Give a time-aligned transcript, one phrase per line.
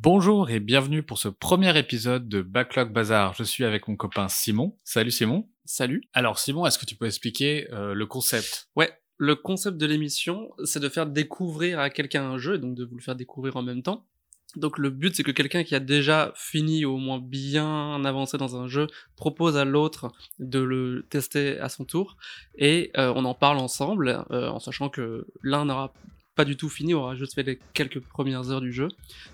[0.00, 3.34] Bonjour et bienvenue pour ce premier épisode de Backlog Bazar.
[3.34, 4.76] Je suis avec mon copain Simon.
[4.84, 5.48] Salut Simon.
[5.64, 6.04] Salut.
[6.12, 8.68] Alors Simon, est-ce que tu peux expliquer euh, le concept?
[8.76, 12.76] Ouais, le concept de l'émission, c'est de faire découvrir à quelqu'un un jeu, et donc
[12.76, 14.06] de vous le faire découvrir en même temps.
[14.54, 18.54] Donc le but, c'est que quelqu'un qui a déjà fini, au moins bien avancé dans
[18.54, 18.86] un jeu,
[19.16, 22.16] propose à l'autre de le tester à son tour,
[22.54, 25.92] et euh, on en parle ensemble, euh, en sachant que l'un n'aura
[26.38, 28.86] pas du tout fini, aura juste fait les quelques premières heures du jeu,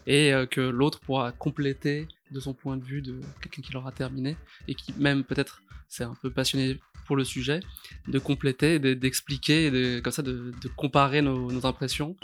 [0.06, 3.92] et euh, que l'autre pourra compléter de son point de vue de quelqu'un qui l'aura
[3.92, 7.60] terminé, et qui même peut-être c'est un peu passionné pour le sujet,
[8.08, 12.16] de compléter, de- d'expliquer, de, comme ça de, de comparer nos, impressions.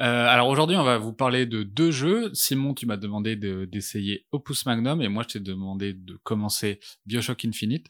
[0.00, 2.30] Euh, Alors aujourd'hui, on va vous parler de deux jeux.
[2.32, 6.78] Simon, tu m'as demandé de- d'essayer Opus Magnum et moi, je t'ai demandé de commencer
[7.06, 7.86] Bioshock Infinite.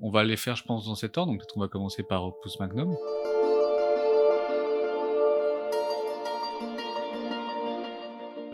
[0.00, 1.32] On va les faire, je pense, dans cet ordre.
[1.32, 2.96] Donc peut-être qu'on va commencer par Opus Magnum.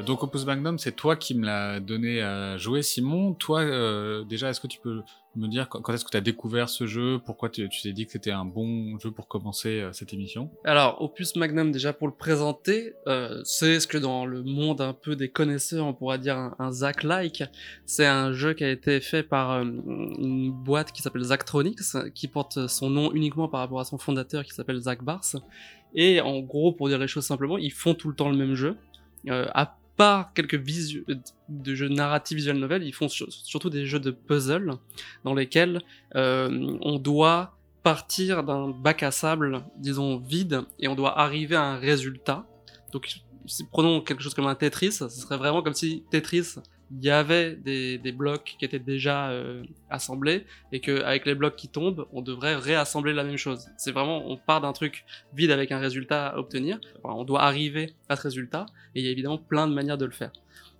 [0.06, 3.32] Donc Opus Magnum, c'est toi qui me l'as donné à jouer, Simon.
[3.32, 5.02] Toi, euh, déjà, est-ce que tu peux
[5.34, 7.20] me dire quand, est-ce que tu as découvert ce jeu?
[7.24, 10.50] Pourquoi tu t'es dit que c'était un bon jeu pour commencer euh, cette émission?
[10.64, 14.92] Alors, Opus Magnum, déjà pour le présenter, euh, c'est ce que dans le monde un
[14.92, 17.44] peu des connaisseurs, on pourrait dire un, un Zack-like.
[17.86, 21.80] C'est un jeu qui a été fait par une boîte qui s'appelle Zachtronics,
[22.14, 25.24] qui porte son nom uniquement par rapport à son fondateur qui s'appelle Zach Bars.
[25.94, 28.54] Et en gros, pour dire les choses simplement, ils font tout le temps le même
[28.54, 28.76] jeu.
[29.96, 30.60] Part quelques
[31.48, 34.72] de jeux narratifs visual novel, ils font sur- surtout des jeux de puzzle
[35.24, 35.80] dans lesquels
[36.14, 41.62] euh, on doit partir d'un bac à sable, disons vide, et on doit arriver à
[41.62, 42.46] un résultat.
[42.92, 43.14] Donc,
[43.46, 46.54] si prenons quelque chose comme un Tetris, ce serait vraiment comme si Tetris,
[46.90, 51.68] il y avait des, blocs qui étaient déjà euh, assemblés, et qu'avec les blocs qui
[51.68, 53.68] tombent, on devrait réassembler la même chose.
[53.76, 55.04] C'est vraiment, on part d'un truc
[55.34, 59.08] vide avec un résultat à obtenir, on doit arriver à ce résultat, et il y
[59.08, 60.32] a évidemment plein de manières de le faire.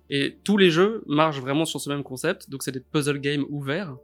[0.09, 3.45] Et tous les jeux marchent vraiment sur ce même concept, donc c'est des puzzle games
[3.49, 3.95] ouverts.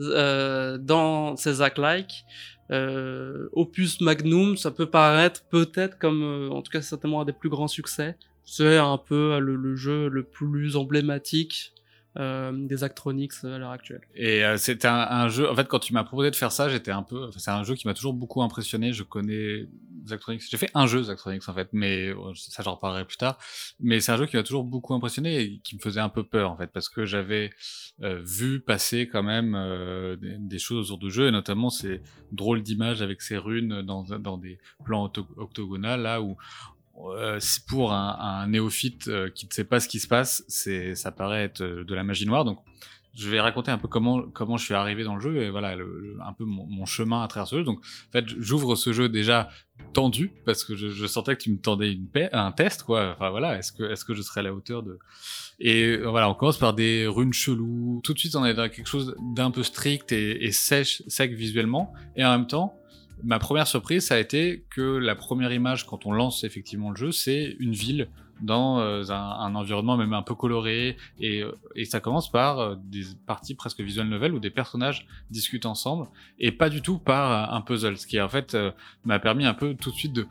[0.00, 2.24] Euh, dans ces Zack-like,
[2.70, 7.50] euh, Opus Magnum, ça peut paraître peut-être comme, en tout cas certainement un des plus
[7.50, 8.16] grands succès.
[8.44, 11.72] C'est un peu le, jeu le plus emblématique
[12.18, 14.02] euh, des Actronics à l'heure actuelle.
[14.14, 15.48] Et euh, c'était un, jeu.
[15.48, 17.28] En fait, quand tu m'as proposé de faire ça, j'étais un peu.
[17.28, 18.92] enfin, C'est un jeu qui m'a toujours beaucoup impressionné.
[18.92, 19.66] Je connais
[20.06, 20.42] Zachtronics.
[20.50, 23.38] J'ai fait un jeu Zachtronics en fait, mais euh, ça j'en reparlerai plus tard.
[23.80, 26.22] Mais c'est un jeu qui m'a toujours beaucoup impressionné et qui me faisait un peu
[26.22, 27.50] peur en fait, parce que j'avais
[28.02, 29.56] euh, vu passer quand même
[30.20, 34.36] des, choses autour du jeu, et notamment ces drôles d'images avec ces runes dans, dans
[34.36, 36.36] des plans octo- octogonales là où
[36.98, 37.38] euh,
[37.68, 41.10] pour un, un néophyte euh, qui ne sait pas ce qui se passe, c'est ça
[41.12, 42.44] paraît être euh, de la magie noire.
[42.44, 42.58] Donc
[43.14, 45.76] je vais raconter un peu comment comment je suis arrivé dans le jeu et voilà
[45.76, 47.64] le- un peu mon, chemin à travers ce jeu.
[47.64, 49.50] Donc en fait j'ouvre ce jeu déjà
[49.92, 53.12] tendu parce que je, je sentais que tu me tendais une un test quoi.
[53.14, 54.98] Enfin voilà est-ce que est-ce que je serais à la hauteur de
[55.58, 58.00] et euh, voilà on commence par des runes cheloues.
[58.02, 61.32] Tout de suite on est dans quelque chose d'un peu strict et, et sèche sec
[61.32, 62.78] visuellement et en même temps
[63.24, 66.96] ma première surprise, ça a été que la première image, quand on lance effectivement le
[66.96, 68.08] jeu, c'est une ville
[68.42, 71.52] dans euh, un, environnement même un peu coloré, et, euh,
[71.84, 76.50] ça commence par euh, des parties presque visual novel où des personnages discutent ensemble, et
[76.50, 78.56] pas du tout par un puzzle, ce qui en fait
[79.04, 80.26] m'a permis un peu tout de suite de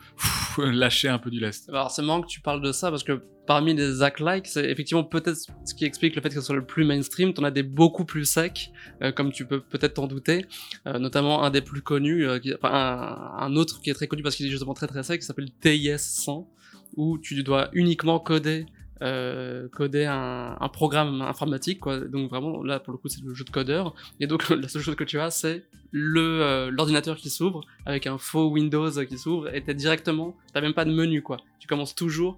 [0.58, 1.70] lâcher un peu du lest.
[1.70, 5.04] Alors c'est marrant que tu parles de ça parce que parmi les Zack-like, c'est effectivement
[5.04, 5.36] peut-être
[5.66, 7.34] ce qui explique le fait que ce soit le plus mainstream.
[7.34, 10.46] T'en as des beaucoup plus secs, euh, comme tu peux peut-être t'en douter.
[10.88, 14.24] Euh, notamment un des plus connus, euh, qui- enfin un, autre qui est très connu
[14.24, 16.48] parce qu'il est justement très très sec, qui s'appelle TIS 100,
[16.96, 18.68] où tu dois uniquement coder.
[19.02, 23.50] coder un, programme informatique quoi donc vraiment là pour le coup c'est le jeu de
[23.50, 28.06] codeur et donc la seule chose que tu as c'est le l'ordinateur qui s'ouvre avec
[28.06, 31.68] un faux Windows qui s'ouvre et t'es directement t'as même pas de menu quoi tu
[31.68, 32.38] commences toujours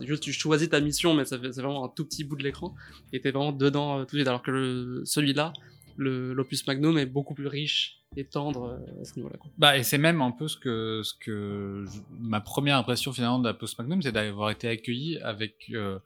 [0.00, 2.42] juste tu choisis ta mission mais ça fait- c'est vraiment un tout petit bout de
[2.42, 2.74] l'écran
[3.12, 5.52] et t'es vraiment dedans euh, tout de suite alors que celui-là
[5.98, 9.36] l'opus magnum est beaucoup plus riche et tendre euh, à ce niveau-là.
[9.58, 11.84] Bah, et c'est même un peu ce que, ce que
[12.18, 15.54] ma première impression finalement de la Post Magnum, c'est d'avoir été accueilli avec.
[15.72, 15.98] euh,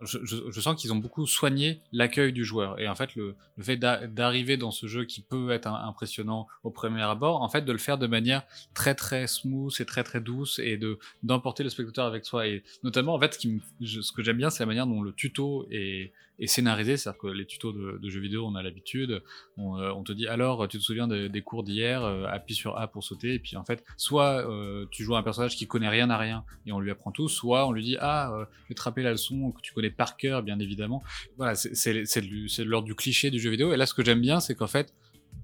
[0.00, 2.78] je, sens qu'ils ont beaucoup soigné l'accueil du joueur.
[2.80, 6.70] Et en fait, le, fait d'a- d'arriver dans ce jeu qui peut être impressionnant au
[6.70, 8.42] premier abord, en fait, de le faire de manière
[8.74, 12.46] très très smooth et très très douce et de d'emporter le spectateur avec soi.
[12.46, 15.66] Et notamment, en fait, ce, ce que j'aime bien, c'est la manière dont le tuto
[15.70, 16.96] est, est scénarisé.
[16.96, 19.22] C'est-à-dire que les tutos de, jeux vidéo, on a l'habitude.
[19.56, 22.54] On, euh, on te dit alors, tu te souviens de- des cours d'hier, euh, appuie
[22.54, 23.34] sur A pour sauter.
[23.34, 26.44] Et puis en fait, soit euh, tu joues un personnage qui connaît rien à rien
[26.66, 29.10] et on lui apprend tout, soit on lui dit ah, euh, je vais te la
[29.12, 31.02] leçon que tu connais par cœur, bien évidemment.
[31.36, 32.04] Voilà, c'est-
[32.64, 33.72] l'ordre du cliché du jeu vidéo.
[33.72, 34.92] Et là, ce que j'aime bien, c'est qu'en fait,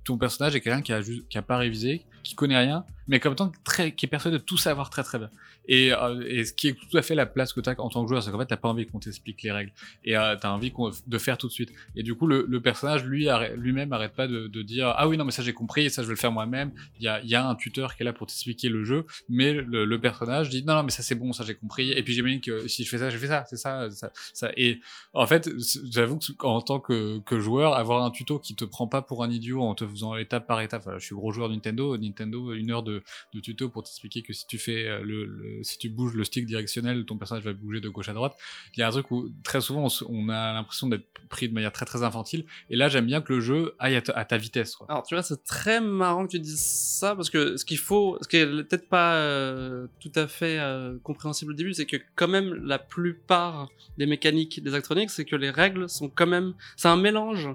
[0.05, 3.35] ton personnage est quelqu'un qui a qui a pas révisé, qui connaît rien, mais comme
[3.35, 5.31] tant très, qui est persuadé de tout savoir très très bien.
[5.67, 8.05] Et, euh, ce qui est tout à fait la place que tu as en tant
[8.05, 9.73] que joueur, c'est qu'en fait, t'as pas envie qu'on t'explique les règles.
[10.05, 10.73] Et euh, tu as envie
[11.07, 11.73] de faire tout de suite.
[11.97, 15.33] Et du coup, le, personnage, lui, lui-même, arrête pas de, dire Ah oui, non, mais
[15.33, 16.71] ça j'ai compris, ça je vais le faire moi-même.
[17.01, 20.49] Il y a, un tuteur qui est là pour t'expliquer le jeu, mais le, personnage
[20.49, 21.91] dit Non, non, mais ça c'est bon, ça j'ai compris.
[21.91, 24.53] Et puis j'imagine que si je fais ça, je fais ça, c'est ça, ça, ça.
[24.57, 24.81] Et
[25.15, 25.51] en fait,
[25.91, 29.31] j'avoue qu'en tant que, que, joueur, avoir un tuto qui te prend pas pour un
[29.31, 32.83] idiot en te faisant étape par étape, je suis gros joueur Nintendo, Nintendo, une heure
[32.83, 33.03] de,
[33.43, 37.05] tuto pour t'expliquer que si tu fais euh, le, si tu bouges le stick directionnel,
[37.05, 38.37] ton personnage va bouger de gauche à droite.
[38.75, 41.73] Il y a un truc où très souvent on, a l'impression d'être pris de manière
[41.73, 42.45] très très infantile.
[42.69, 44.77] Et là, j'aime bien que le jeu aille à ta, vitesse.
[44.89, 48.19] Alors tu vois, c'est très marrant que tu dises ça parce que ce qu'il faut,
[48.23, 51.97] ce qui est peut-être pas euh, tout à fait euh, compréhensible au début, c'est que
[52.15, 53.69] quand même la plupart
[53.99, 57.49] des mécaniques des actroniques, c'est que les règles sont quand même, c'est un mélange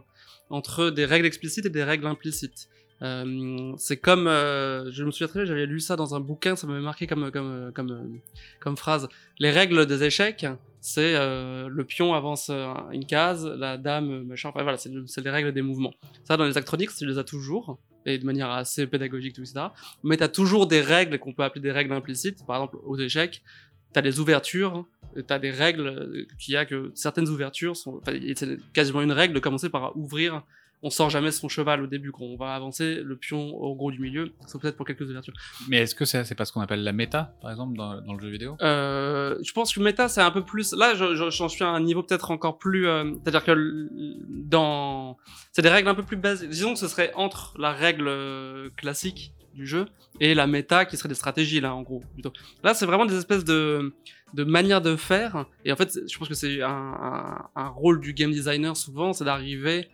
[0.49, 2.69] entre des règles explicites et des règles implicites.
[3.01, 6.55] Euh, c'est comme, euh, je me souviens très bien, j'avais lu ça dans un bouquin,
[6.55, 8.19] ça m'avait marqué comme comme comme
[8.59, 9.09] comme phrase.
[9.39, 10.45] Les règles des échecs,
[10.79, 14.49] c'est euh, le pion avance une case, la dame machin.
[14.49, 15.93] Enfin voilà, c'est les règles des mouvements.
[16.23, 19.67] Ça dans les actroniques, tu les as toujours et de manière assez pédagogique tout etc.
[20.03, 22.45] Mais t'as toujours des règles qu'on peut appeler des règles implicites.
[22.45, 23.41] Par exemple, aux échecs,
[23.93, 24.85] t'as des ouvertures,
[25.25, 29.69] t'as des règles qui a que certaines ouvertures sont, c'est quasiment une règle de commencer
[29.69, 30.43] par ouvrir
[30.85, 33.91] on sort jamais son cheval au début quand on va avancer le pion au gros
[33.91, 35.33] du milieu, sauf peut-être pour quelques ouvertures.
[35.67, 38.19] Mais est-ce que c'est c'est pas ce qu'on appelle la méta, par exemple, dans, le
[38.19, 38.55] jeu vidéo?
[38.61, 40.73] Euh, Je pense que méta, c'est un peu plus.
[40.73, 42.87] Là, j'en suis à un niveau peut-être encore plus.
[42.87, 43.89] Euh, c'est-à-dire que
[44.29, 45.17] dans.
[45.53, 46.49] C'est des règles un peu plus basiques.
[46.49, 49.87] Disons que ce serait entre la règle euh, classique du jeu
[50.19, 52.33] et la méta qui serait des stratégies, là, en gros, plutôt.
[52.63, 53.91] Là, c'est vraiment des espèces de
[54.35, 55.45] de manière de faire.
[55.63, 59.23] Et en fait, je pense que c'est un, un, rôle du game designer souvent, c'est
[59.23, 59.87] d'arriver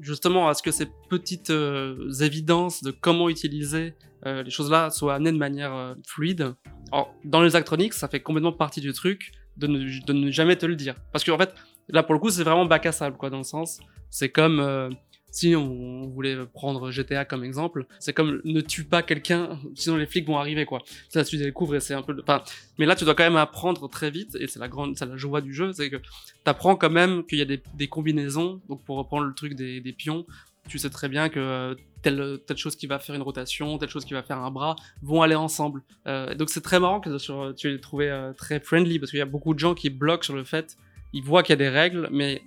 [0.00, 3.94] justement à ce que ces petites euh, évidences de comment utiliser
[4.26, 6.54] euh, les choses-là soient amenées de manière euh, fluide.
[6.92, 10.56] Alors, dans les actroniques, ça fait complètement partie du truc de ne, de ne jamais
[10.56, 10.94] te le dire.
[11.12, 11.54] Parce que en fait,
[11.88, 13.80] là pour le coup, c'est vraiment bac à sable, quoi, dans le sens.
[14.10, 14.90] C'est comme
[15.30, 20.06] si on voulait prendre GTA comme exemple, c'est comme ne tue pas quelqu'un, sinon les
[20.06, 20.82] flics vont arriver, quoi.
[21.08, 22.42] Ça, tu découvres et c'est un peu, enfin,
[22.78, 25.16] mais là, tu dois quand même apprendre très vite, et c'est la grande, c'est la
[25.16, 25.96] joie du jeu, c'est que
[26.44, 30.26] t'apprends quand même qu'il y a des, combinaisons, donc pour reprendre le truc des, pions,
[30.66, 34.04] tu sais très bien que telle, telle chose qui va faire une rotation, telle chose
[34.04, 35.82] qui va faire un bras, vont aller ensemble.
[36.06, 39.18] Euh, donc c'est très marrant que sur, tu les trouvé euh, très friendly, parce qu'il
[39.18, 40.76] y a beaucoup de gens qui bloquent sur le fait,
[41.12, 42.42] ils voient qu'il y a des règles, mais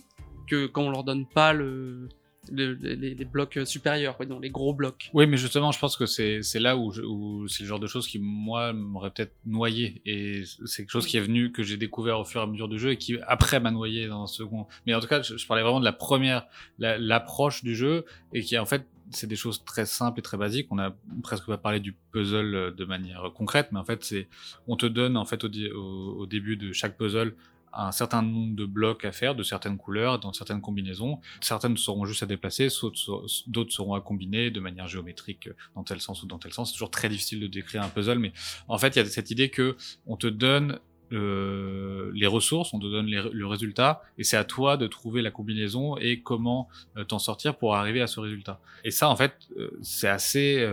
[0.48, 2.10] que quand on leur donne pas le,
[2.50, 5.10] les, blocs supérieurs, quoi, les gros blocs.
[5.14, 8.08] Oui, mais justement, je pense que c'est là où, où c'est le genre de choses
[8.08, 10.02] qui, moi, m'aurait peut-être noyé.
[10.06, 12.68] Et c'est quelque chose qui est venu, que j'ai découvert au fur et à mesure
[12.68, 14.68] du jeu et qui, après, m'a noyé dans un second.
[14.86, 16.48] Mais en tout cas, je, parlais vraiment de la première,
[16.80, 20.68] l'approche du jeu et qui, en fait, c'est des choses très simples et très basiques.
[20.72, 24.28] On a presque pas parlé du puzzle de manière concrète, mais en fait, c'est,
[24.68, 25.50] on te donne, en fait, au,
[26.18, 27.36] au début de chaque puzzle,
[27.74, 31.20] un certain nombre de blocs à faire de certaines couleurs, dans certaines combinaisons.
[31.40, 32.68] Certaines seront juste à déplacer,
[33.48, 36.70] d'autres seront à combiner de manière géométrique dans tel sens ou dans tel sens.
[36.70, 38.34] C'est toujours très difficile de décrire un puzzle, mais
[38.68, 39.76] en fait, il y a cette idée que
[40.06, 40.80] on te donne
[41.12, 45.32] euh, les ressources, on te donne le résultat, et c'est à toi de trouver la
[45.32, 48.60] combinaison et comment euh, t'en sortir pour arriver à ce résultat.
[48.84, 50.68] Et ça, en fait, euh, c'est assez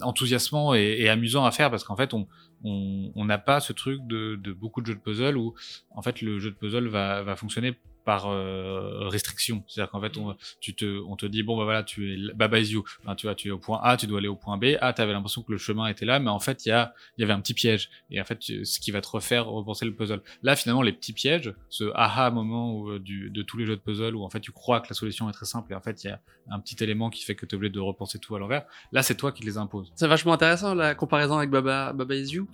[0.00, 4.80] enthousiasmant et, amusant à faire parce qu'en fait, on n'a pas ce truc de, beaucoup
[4.80, 5.54] de jeux de puzzle où
[5.90, 7.74] en fait le jeu de puzzle va fonctionner
[8.10, 9.62] par euh, restriction.
[9.68, 12.58] C'est-à-dire qu'en fait, on, tu te, on te dit, bon, bah voilà, tu es, Baba
[12.58, 12.82] is you.
[13.16, 14.74] Tu vois, tu es au point A, tu dois aller au point B.
[14.80, 17.22] Ah, t'avais l'impression que le chemin était là, mais en fait, il y a, y
[17.22, 17.88] avait un petit piège.
[18.10, 20.22] Et en fait, ce qui va te refaire repenser le puzzle.
[20.42, 23.80] Là, finalement, les petits pièges, ce aha moment euh, du, de tous les jeux de
[23.80, 26.02] puzzle où en fait, tu crois que la solution est très simple et en fait,
[26.02, 28.34] il y a un petit élément qui fait que tu es obligé de repenser tout
[28.34, 28.64] à l'envers.
[28.90, 29.92] Là, c'est toi qui les imposes.
[29.94, 32.48] C'est vachement intéressant, la comparaison avec Baba, Baba is you.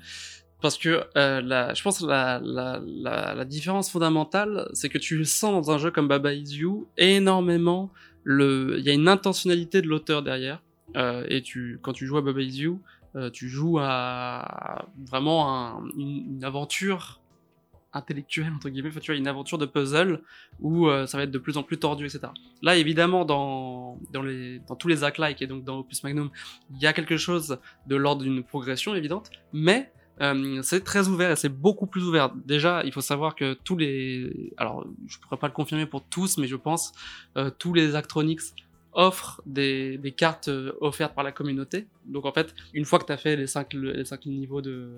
[0.63, 5.79] Parce que euh, je pense la, la, différence fondamentale, c'est que tu sens dans un
[5.79, 7.91] jeu comme Baba Is You énormément
[8.29, 10.61] il y a une intentionnalité de l'auteur derrière.
[10.97, 12.81] Euh, et tu, quand tu joues à Baba Is You,
[13.15, 17.21] euh, tu joues à vraiment un, une, aventure
[17.93, 18.89] intellectuelle entre guillemets.
[18.89, 20.23] Enfin, tu vois, une aventure de puzzle
[20.59, 22.29] où ça va être de plus en plus tordu, etc.
[22.63, 26.31] Là, évidemment, dans dans tous les acts like et donc dans Opus Magnum,
[26.71, 31.31] il y a quelque chose de l'ordre d'une progression évidente, mais euh, c'est très ouvert
[31.31, 32.33] et c'est beaucoup plus ouvert.
[32.35, 36.39] Déjà, il faut savoir que tous les, alors je pourrais pas le confirmer pour tous,
[36.39, 36.93] mais je pense
[37.37, 38.41] euh, tous les Actronics
[38.93, 41.87] offrent des, des, cartes euh, offertes par la communauté.
[42.07, 44.91] Donc en fait, une fois que tu as fait les cinq, les cinq niveaux de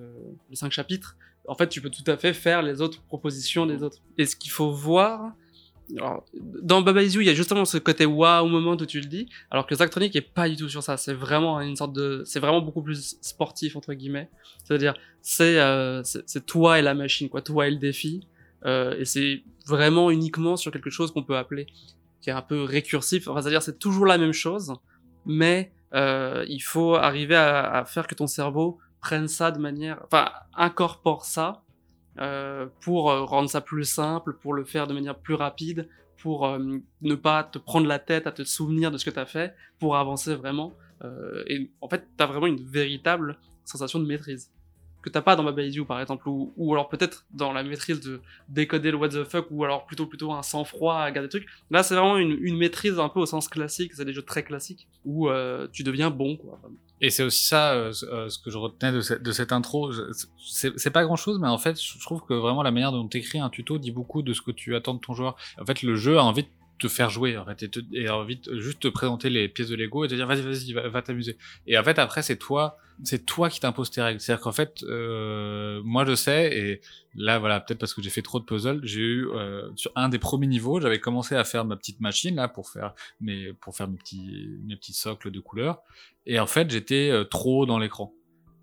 [0.50, 1.16] les cinq chapitres,
[1.48, 3.98] en fait, tu peux tout à fait faire les autres propositions des autres.
[4.18, 5.32] Et ce qu'il faut voir,
[5.90, 9.00] dans Baba Is You, il y a justement ce côté wow au moment où tu
[9.00, 10.96] le dis, alors que Zachtronic est pas du tout sur ça.
[10.96, 14.28] C'est vraiment une sorte de, c'est vraiment beaucoup plus sportif entre guillemets.
[14.64, 18.26] C'est-à-dire, c'est euh, c'est toi et la machine, quoi, toi et le défi,
[18.66, 21.66] euh, et c'est vraiment uniquement sur quelque chose qu'on peut appeler,
[22.20, 23.28] qui est un peu récursif.
[23.28, 24.74] Enfin, c'est-à-dire, c'est toujours la même chose,
[25.24, 30.02] mais euh, il faut arriver à, à, faire que ton cerveau prenne ça de manière,
[30.04, 31.62] enfin, incorpore ça
[32.80, 36.78] pour euh, rendre ça plus simple, pour le faire de manière plus rapide, pour euh,
[37.02, 39.54] ne pas te prendre la tête à te souvenir de ce que tu as fait,
[39.78, 40.74] pour avancer vraiment.
[41.46, 44.50] et en fait, tu as vraiment une véritable sensation de maîtrise
[45.08, 48.00] que t'as pas dans Baba You par exemple ou, ou alors peut-être dans la maîtrise
[48.00, 51.38] de décoder le what the fuck ou alors plutôt plutôt un sang-froid à garder des
[51.38, 51.48] trucs.
[51.70, 54.42] Là c'est vraiment une, une, maîtrise un peu au sens classique c'est des jeux très
[54.42, 56.60] classiques où euh, tu deviens bon quoi.
[57.00, 59.92] Et c'est aussi ça euh, euh, ce que je retenais de, cette intro.
[60.38, 63.38] C'est pas grand chose mais en fait je trouve que vraiment la manière dont t'écris
[63.38, 65.36] un tuto dit beaucoup de ce que tu attends de ton joueur.
[65.60, 66.48] En fait le jeu a envie de
[66.78, 70.04] te faire jouer en fait et, te, envie juste te présenter les pièces de Lego
[70.04, 71.36] et te dire vas-y vas-y va, t'amuser.
[71.66, 74.20] Et en fait après c'est toi c'est toi qui t'imposes tes règles.
[74.20, 76.80] C'est à dire qu'en fait euh, moi je sais et
[77.14, 80.08] là voilà peut-être parce que j'ai fait trop de puzzles j'ai eu euh, sur un
[80.08, 83.76] des premiers niveaux j'avais commencé à faire ma petite machine là pour faire mes pour
[83.76, 85.80] faire mes petits mes petits socles de couleurs.
[86.26, 88.12] Et en fait j'étais euh, trop dans l'écran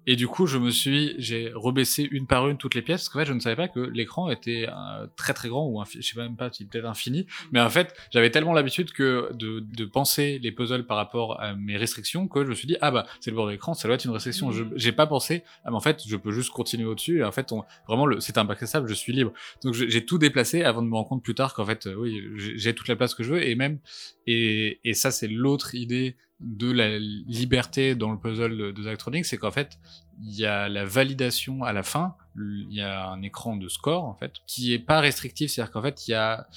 [0.06, 3.10] et du coup, je me suis, j'ai rebaissé une par une toutes les pièces, parce
[3.10, 6.02] qu'en fait, je ne savais pas que l'écran était euh, très très grand, ou je
[6.02, 10.40] sais même pas peut-être infini, mais en fait, j'avais tellement l'habitude que de, de penser
[10.42, 13.32] les puzzles par rapport à mes restrictions, que je me suis dit, ah bah, c'est
[13.32, 14.52] le bord de l'écran, ça doit être une restriction.
[14.52, 17.32] Je J'ai pas pensé, ah mais en fait, je peux juste continuer au-dessus, et en
[17.32, 19.32] fait, on, vraiment, c'est bac je suis libre.
[19.64, 22.22] Donc j'ai tout déplacé avant de me rendre compte plus tard qu'en fait, euh, oui,
[22.36, 23.80] j'ai toute la place que je veux, et même,
[24.28, 29.38] et, et ça, c'est l'autre idée de la liberté dans le puzzle de, de c'est
[29.38, 29.80] qu'en fait,
[30.22, 34.04] il y a la validation à la fin, il y a un écran de score,
[34.04, 36.48] en fait, qui est pas restrictif, c'est-à-dire qu'en fait, il y a,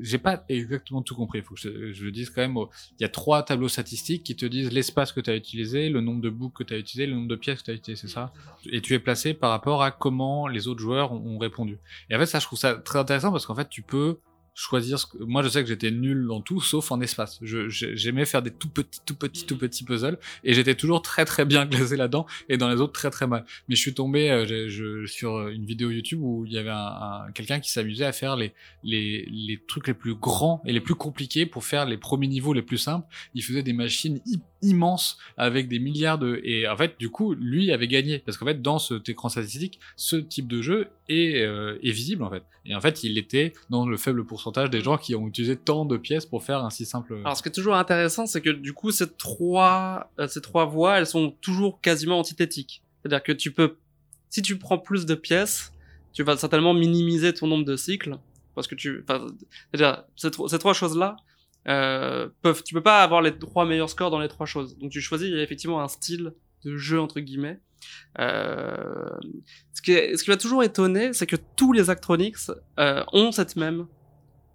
[0.00, 2.56] j'ai pas exactement tout compris, il faut que je, le dise quand même,
[2.98, 6.00] il y a trois tableaux statistiques qui te disent l'espace que tu as utilisé, le
[6.00, 8.00] nombre de boucles que tu as utilisé, le nombre de pièces que tu as utilisé,
[8.00, 8.32] c'est ça?
[8.70, 11.78] Et tu es placé par rapport à comment les autres joueurs ont répondu.
[12.08, 14.18] Et en fait, ça, je trouve ça très intéressant parce qu'en fait, tu peux
[14.54, 15.18] choisir ce que...
[15.18, 17.40] moi je sais que j'étais nul dans tout sauf en espace.
[17.42, 21.44] J'aimais faire des tout petits tout petits tout petits puzzles et j'étais toujours très très
[21.44, 23.44] bien glacé là-dedans et dans les autres très très mal.
[23.68, 27.26] Mais je suis tombé euh, je, sur une vidéo YouTube où il y avait un,
[27.34, 30.94] quelqu'un qui s'amusait à faire les, les les trucs les plus grands et les plus
[30.94, 33.06] compliqués pour faire les premiers niveaux les plus simples.
[33.34, 34.20] Il faisait des machines
[34.64, 38.46] immenses avec des milliards de et en fait du coup lui avait gagné parce qu'en
[38.46, 42.42] fait dans cet écran statistique ce type de jeu est, euh, est visible en fait
[42.64, 45.84] et en fait il était dans le faible pourcentage des gens qui ont utilisé tant
[45.84, 47.14] de pièces pour faire un si simple.
[47.24, 50.66] Alors, ce qui est toujours intéressant, c'est que du coup, ces trois, euh, ces trois
[50.66, 52.82] voies, elles sont toujours quasiment antithétiques.
[53.02, 53.76] C'est-à-dire que tu peux,
[54.30, 55.72] si tu prends plus de pièces,
[56.12, 58.18] tu vas certainement minimiser ton nombre de cycles,
[58.54, 61.16] parce que tu, c'est-à-dire ces, ces trois choses-là,
[61.68, 62.28] euh,
[62.64, 64.76] tu peux pas avoir les trois meilleurs scores dans les trois choses.
[64.78, 67.60] Donc tu choisis effectivement un style de jeu entre guillemets.
[68.18, 69.08] Euh,
[69.74, 73.32] ce, qui est, ce qui m'a toujours étonné, c'est que tous les Actronics euh, ont
[73.32, 73.86] cette même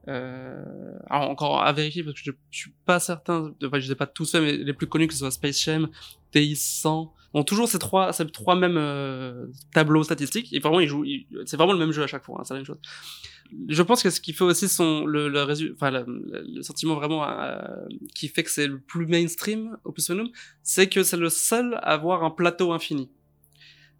[0.07, 3.95] euh, alors encore à vérifier parce que je, je suis pas certain, enfin je sais
[3.95, 5.87] pas tous ceux mais les plus connus que ce soit Space Jam,
[6.31, 10.88] TI 100, ont toujours ces trois, ces trois mêmes euh, tableaux statistiques et vraiment ils
[10.88, 11.05] jouent,
[11.45, 12.79] c'est vraiment le même jeu à chaque fois, hein, c'est la même chose.
[13.67, 17.59] Je pense que ce qui fait aussi son le le, enfin, le, sentiment vraiment euh,
[18.15, 20.29] qui fait que c'est le plus mainstream Opus Venom,
[20.63, 23.09] c'est que c'est le seul à avoir un plateau infini.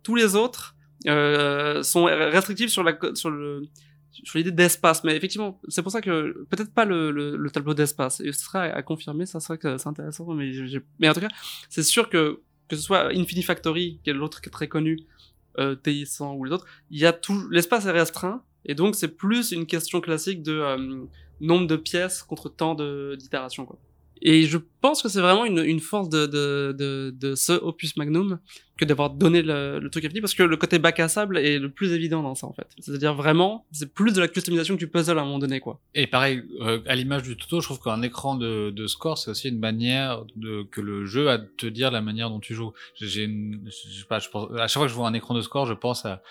[0.04, 0.76] Tous les autres
[1.08, 3.64] euh, sont restrictifs sur la sur le
[4.12, 8.20] sur l'idée d'espace, mais effectivement, c'est pour ça que peut-être pas le, le, tableau d'espace.
[8.20, 10.26] Et ce sera à, confirmer, ça serait c'est intéressant.
[10.34, 10.52] Mais,
[11.00, 11.30] mais en tout cas,
[11.70, 15.00] c'est sûr que que ce soit Infinity Factory, qui est l'autre qui est très connu,
[15.58, 19.10] euh, TI100 ou les autres, il y a tout l'espace est restreint et donc c'est
[19.10, 21.06] plus une question classique de euh,
[21.42, 23.78] nombre de pièces contre temps d'itération quoi.
[24.22, 28.40] Et je pense que c'est vraiment une, force de, ce opus magnum
[28.78, 31.60] que d'avoir donné le, le truc à parce que le côté bac à sable est
[31.60, 32.68] le plus évident dans ça en fait.
[32.80, 35.82] C'est-à-dire vraiment, c'est plus de la customisation que du puzzle à un moment donné quoi.
[35.96, 39.50] Et pareil, euh, à l'image du tuto, je trouve qu'un écran de, score c'est aussi
[39.50, 40.24] une manière
[40.72, 42.72] que le jeu a de te dire la manière dont tu joues.
[42.96, 45.42] J'ai, je sais pas, je pense, à chaque fois que je vois un écran de
[45.42, 46.22] score, je pense à,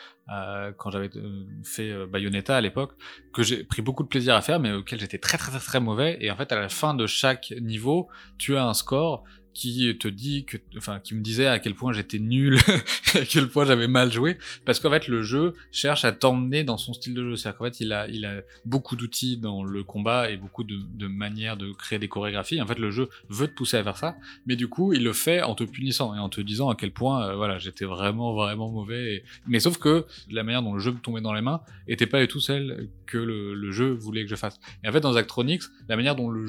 [0.76, 2.92] quand j'avais euh, fait euh, Bayonetta à l'époque,
[3.32, 5.80] que j'ai pris beaucoup de plaisir à faire, mais auquel j'étais très, très très très
[5.80, 6.18] mauvais.
[6.20, 9.24] Et en fait, à la fin de chaque niveau, tu as un score
[9.58, 12.58] qui te dit que, enfin, qui me disait à quel point j'étais nul,
[13.14, 16.76] à quel point j'avais mal joué, parce qu'en fait, le jeu cherche à t'emmener dans
[16.76, 17.34] son style de jeu.
[17.34, 20.78] C'est-à-dire qu'en fait, il a, il a beaucoup d'outils dans le combat et beaucoup de,
[20.94, 22.62] de manières de créer des chorégraphies.
[22.62, 25.12] En fait, le jeu veut te pousser à faire ça, mais du coup, il le
[25.12, 28.34] fait en te punissant et en te disant à quel point, euh, voilà, j'étais vraiment,
[28.34, 29.24] vraiment mauvais.
[29.48, 32.20] Mais sauf que la manière dont le jeu me tombait dans les mains était pas
[32.20, 34.60] du tout celle que le, le jeu voulait que je fasse.
[34.84, 36.46] Et en fait, dans Actronix, la manière dont le,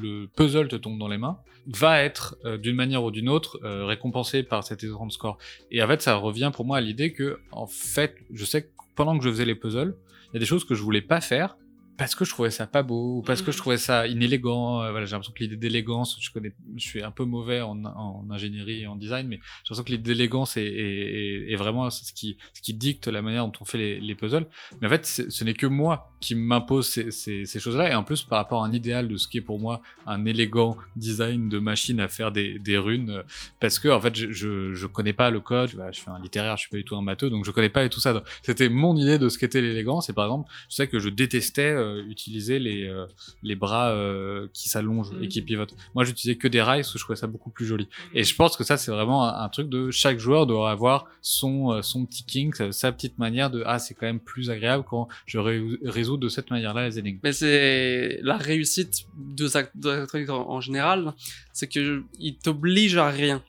[0.00, 3.60] le puzzle te tombe dans les mains va être euh, d'une manière ou d'une autre
[3.64, 5.38] euh, récompensé par cet écran de score.
[5.70, 8.68] Et en fait, ça revient pour moi à l'idée que, en fait, je sais que
[8.94, 9.94] pendant que je faisais les puzzles,
[10.30, 11.56] il y a des choses que je voulais pas faire
[12.02, 13.60] parce que je trouvais ça pas beau, ou parce que je mm.
[13.60, 14.82] trouvais ça inélégant.
[14.82, 17.84] Euh, voilà, j'ai l'impression que l'idée d'élégance, je connais, je suis un peu mauvais en,
[17.84, 21.88] en ingénierie et en design, mais j'ai l'impression que l'idée d'élégance est, est, est, vraiment
[21.90, 24.46] ce qui, ce qui dicte la manière dont on fait les, les puzzles.
[24.80, 28.02] Mais en fait, ce n'est que moi qui m'impose ces, ces, ces choses-là, et en
[28.02, 31.48] plus par rapport à un idéal de ce qui est pour moi un élégant design
[31.48, 33.22] de machine à faire des, des runes,
[33.60, 36.56] parce que en fait, je, je, je connais pas le code, je fais un littéraire,
[36.56, 38.22] je suis pas du tout un matheux, donc je connais pas et tout ça.
[38.42, 41.70] C'était mon idée de ce qu'était l'élégance, et par exemple, je sais que je détestais
[41.72, 43.06] euh, utiliser les, euh,
[43.42, 45.44] les bras euh, qui s'allongent et qui mm.
[45.44, 45.74] pivotent.
[45.94, 47.84] Moi, j'utilisais que des rails parce que je trouvais ça beaucoup plus joli.
[47.84, 48.18] Mm.
[48.18, 51.82] Et je pense que ça, c'est vraiment un, truc de chaque joueur doit avoir son,
[51.82, 55.38] son petit king, sa, petite manière de ah, c'est quand même plus agréable quand je
[55.38, 57.18] résous de cette manière-là les énigmes.
[57.22, 61.12] Mais c'est la réussite de, de, en général,
[61.52, 63.42] c'est que il t'oblige à rien.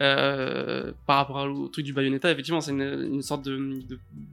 [0.00, 3.80] Euh, par rapport au truc du Bayonetta, effectivement, c'est une, sorte de,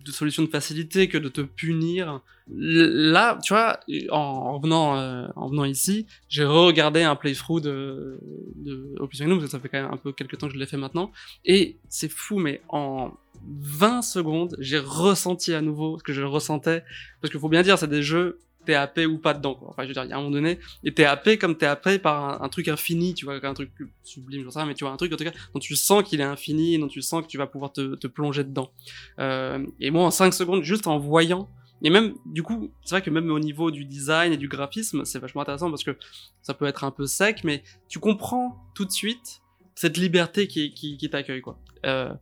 [0.05, 2.21] solution de facilité que de te punir.
[2.47, 3.79] Là, tu vois,
[4.11, 8.19] en, venant, euh, en venant ici, j'ai re-regardé un playthrough de,
[8.57, 10.59] de Opus Magnum, parce que ça fait quand même un peu quelques temps que je
[10.59, 11.11] l'ai fait maintenant,
[11.45, 13.11] et c'est fou, mais en
[13.47, 16.83] 20 secondes, j'ai ressenti à nouveau ce que je ressentais,
[17.21, 19.69] parce qu'il faut bien dire, c'est des jeux t'es happé ou pas dedans, quoi.
[19.69, 21.65] Enfin, je veux dire, il y a un moment donné, et t'es happé comme t'es
[21.65, 23.71] happé par un, truc infini, tu vois, un truc
[24.03, 26.19] sublime, sais pas, mais tu vois, un truc, en tout cas, dont tu sens qu'il
[26.19, 28.71] est infini, dont tu sens que tu vas pouvoir te, plonger dedans.
[29.19, 31.49] Euh, et moi, en 5 secondes, juste en voyant,
[31.81, 35.05] et même, du coup, c'est vrai que même au niveau du design et du graphisme,
[35.05, 35.97] c'est vachement intéressant parce que
[36.41, 39.41] ça peut être un peu sec, mais tu comprends tout de suite
[39.75, 41.59] cette liberté qui, qui, t'accueille, quoi.
[41.85, 42.13] Euh,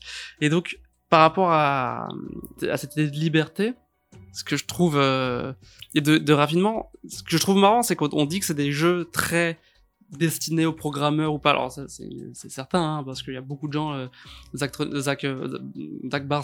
[0.42, 2.08] et donc, par rapport à,
[2.76, 3.74] cette liberté,
[4.34, 5.54] ce que je trouve euh,
[5.96, 8.72] et de, de, raffinement, ce que je trouve marrant, c'est qu'on dit que c'est des
[8.72, 9.60] jeux très
[10.18, 11.52] destinés aux programmeurs ou pas.
[11.52, 13.94] Alors c'est certain, hein, parce qu'il y a beaucoup de gens.
[13.94, 14.08] Euh,
[14.56, 15.60] Zach, Zach, euh,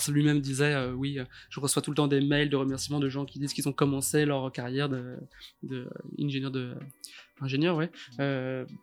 [0.09, 1.19] lui-même disait, euh, oui,
[1.49, 3.73] je reçois tout le temps des mails de remerciements de gens qui disent qu'ils ont
[3.73, 5.17] commencé leur carrière de,
[5.63, 5.87] de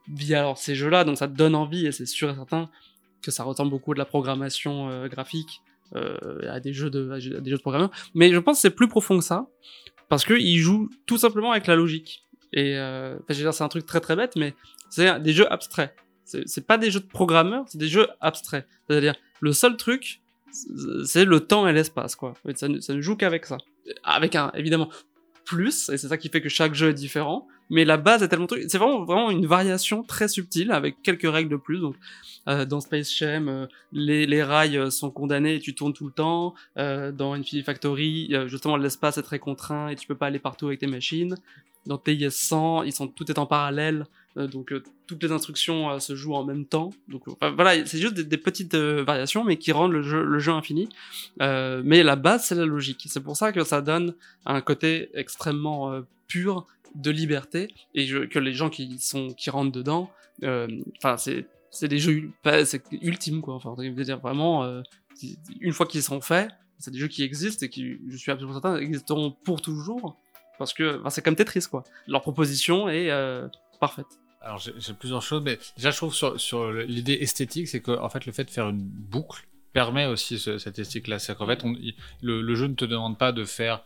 [0.09, 1.04] via ces jeux-là.
[1.04, 2.70] Donc ça te donne envie et c'est sûr et certain
[3.22, 5.62] que ça ressemble beaucoup de la programmation graphique
[5.94, 7.90] à des jeux de des jeux de programmeur.
[8.14, 9.49] Mais je pense que c'est plus profond que ça
[10.09, 12.25] parce que il joue tout simplement avec la logique.
[12.53, 14.55] Et euh, c'est un truc très très bête, mais
[14.88, 15.94] c'est des jeux abstraits.
[16.25, 18.66] C'est pas des jeux de programmeurs, c'est des jeux abstraits.
[18.88, 20.22] C'est-à-dire le seul truc,
[21.05, 22.35] c'est le temps et l'espace quoi.
[22.55, 23.59] Ça ne joue qu'avec ça.
[24.03, 24.90] Avec un évidemment
[25.44, 27.46] plus, et c'est ça qui fait que chaque jeu est différent.
[27.70, 31.31] Mais la base est tellement truc, c'est vraiment vraiment une variation très subtile avec quelques
[31.31, 31.81] règles de plus.
[31.81, 31.96] Donc
[32.48, 36.07] euh, dans Space Jam, euh, les, les rails euh, sont condamnés et tu tournes tout
[36.07, 36.55] le temps.
[36.76, 40.66] Euh, dans Infinity Factory, justement l'espace est très contraint et tu peux pas aller partout
[40.66, 41.35] avec tes machines.
[41.87, 44.74] Dans TIS 100, ils sont tout est en parallèle, donc
[45.07, 46.90] toutes les instructions se jouent en même temps.
[47.07, 47.22] Donc
[47.55, 50.88] voilà, c'est juste des, des petites variations, mais qui rendent le jeu, le jeu infini.
[51.38, 53.05] mais la base, c'est la logique.
[53.07, 54.14] C'est pour ça que ça donne
[54.46, 60.11] un côté extrêmement pur de liberté et que les gens qui sont qui rentrent dedans
[60.42, 62.30] enfin c'est c'est des jeux
[62.64, 63.54] c'est ultime quoi.
[63.54, 64.82] Enfin je dire vraiment euh,
[65.61, 68.54] une fois qu'ils sont faits c'est des jeux qui existent et qui je suis absolument
[68.54, 70.16] certain existeront pour toujours
[70.59, 71.85] parce que c'est comme Tetris quoi.
[72.06, 73.48] Leur proposition est euh,
[73.80, 74.06] parfaite.
[74.40, 78.09] Alors j'ai plusieurs choses mais déjà je trouve sur, sur l'idée esthétique c'est que en
[78.09, 81.62] fait le fait de faire une boucle permet aussi cette esthétique là c'est qu'en fait
[82.22, 83.82] le, jeu ne te demande pas de faire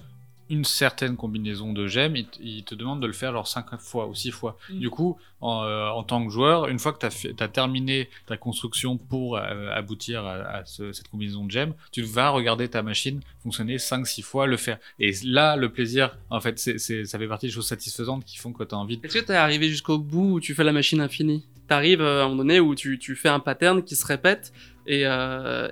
[0.51, 4.15] une certaine combinaison de gemmes, il, te demande de le faire genre 5 fois ou
[4.15, 4.59] 6 fois.
[4.69, 4.79] Mm.
[4.81, 8.99] Du coup, euh, en, tant que joueur, une fois que tu as, terminé ta construction
[8.99, 14.23] pour euh, aboutir à, cette combinaison de gemmes, tu vas regarder ta machine fonctionner 5-6
[14.23, 14.79] fois, le faire.
[14.99, 18.53] Et là, le plaisir, en fait, c'est ça fait partie des choses satisfaisantes qui font
[18.53, 19.07] que tu as envie de...
[19.07, 21.47] Est-ce que tu es arrivé jusqu'au bout où tu fais la machine infinie?
[21.69, 24.53] T'arrives euh, à un moment donné où tu, tu, fais un pattern qui se répète
[24.87, 25.05] et,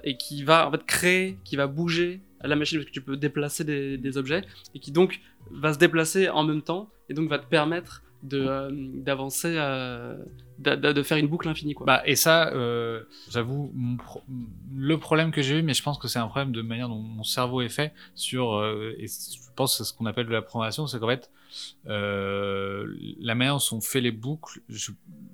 [0.05, 3.16] et qui va en fait créer, qui va bouger la machine parce que tu peux
[3.16, 4.42] déplacer des, objets
[4.74, 5.20] et qui donc
[5.51, 10.16] va se déplacer en même temps et donc va te permettre de euh, d'avancer, euh,
[10.59, 11.87] de, faire une boucle infinie quoi.
[11.87, 13.72] Bah, et ça, euh, j'avoue,
[14.74, 16.98] le problème que j'ai eu, mais je pense que c'est un problème de manière dont
[16.98, 18.64] mon cerveau est fait sur,
[18.98, 21.31] et je pense c'est ce qu'on appelle de la programmation, c'est qu'en fait,
[21.87, 24.61] euh, la manière dont sont fait les boucles,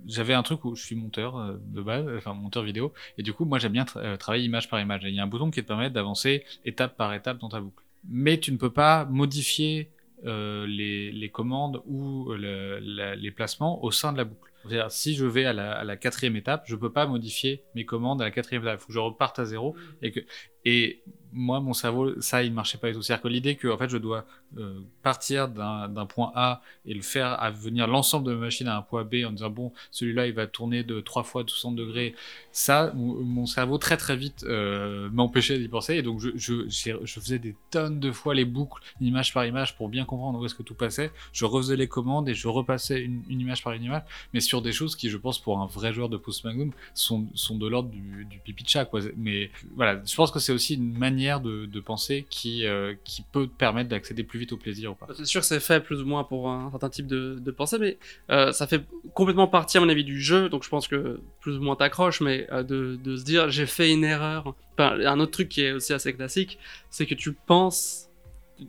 [0.06, 3.32] j'avais un truc où je suis monteur euh, de base, enfin monteur vidéo, et du
[3.32, 5.02] coup, moi j'aime bien euh, travailler image par image.
[5.04, 7.84] Il y a un bouton qui te permet d'avancer étape par étape dans ta boucle.
[8.08, 9.90] Mais tu ne peux pas modifier
[10.22, 14.50] les, commandes ou les placements au sein de la boucle.
[14.88, 18.30] Si je vais à la, quatrième étape, je peux pas modifier mes commandes à la
[18.30, 18.78] quatrième étape.
[18.78, 19.76] Il faut que je reparte à zéro.
[20.02, 20.20] Et, que,
[20.64, 21.00] et
[21.34, 23.02] moi, mon cerveau, ça, il marchait pas du tout.
[23.02, 24.24] C'est-à-dire que l'idée que en fait, je dois
[24.56, 28.76] euh, partir d'un point A et le faire à venir l'ensemble de ma machine à
[28.76, 32.14] un point B en disant, bon, celui-là, il va tourner de trois fois 60 degrés.
[32.52, 35.96] Ça, mon, cerveau, très très vite, euh, m'empêchait d'y penser.
[35.96, 36.68] Et donc, je,
[37.04, 40.54] faisais des tonnes de fois les boucles, image par image, pour bien comprendre où est-ce
[40.54, 41.10] que tout passait.
[41.32, 44.72] Je refaisais les commandes et je repassais une, image par une image mais sur des
[44.72, 47.90] choses qui, je pense, pour un vrai joueur de Post Magnum, sont, sont de l'ordre
[47.90, 49.00] du, du pipi de chat, quoi.
[49.16, 53.46] Mais voilà, je pense que c'est aussi une manière de, penser qui, euh, qui peut
[53.46, 55.06] te permettre d'accéder plus vite au plaisir ou pas.
[55.14, 57.98] C'est sûr que c'est fait plus ou moins pour un certain type de, pensée, mais
[58.30, 60.48] euh, ça fait complètement partie, à mon avis, du jeu.
[60.48, 63.66] Donc je pense que plus ou moins t'accroches, mais euh, de, de se dire j'ai
[63.66, 64.54] fait une erreur.
[64.78, 66.58] Enfin, un autre truc qui est aussi assez classique,
[66.90, 68.08] c'est que tu penses.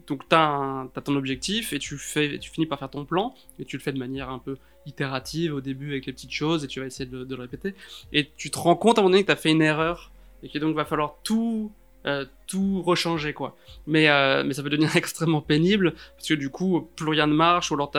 [0.07, 3.35] Donc t'as un- t'as ton objectif et tu fais, tu finis par faire ton plan
[3.59, 6.63] et tu le fais de manière un peu itérative au début avec les petites choses
[6.63, 7.75] et tu vas essayer de, de le répéter
[8.11, 10.11] et tu te rends compte à un moment donné que t'as fait une erreur
[10.43, 11.71] et que donc va falloir tout
[12.05, 13.57] euh, tout rechanger quoi.
[13.87, 17.33] Mais euh, mais ça peut devenir extrêmement pénible parce que du coup plus rien ne
[17.33, 17.91] marche ou alors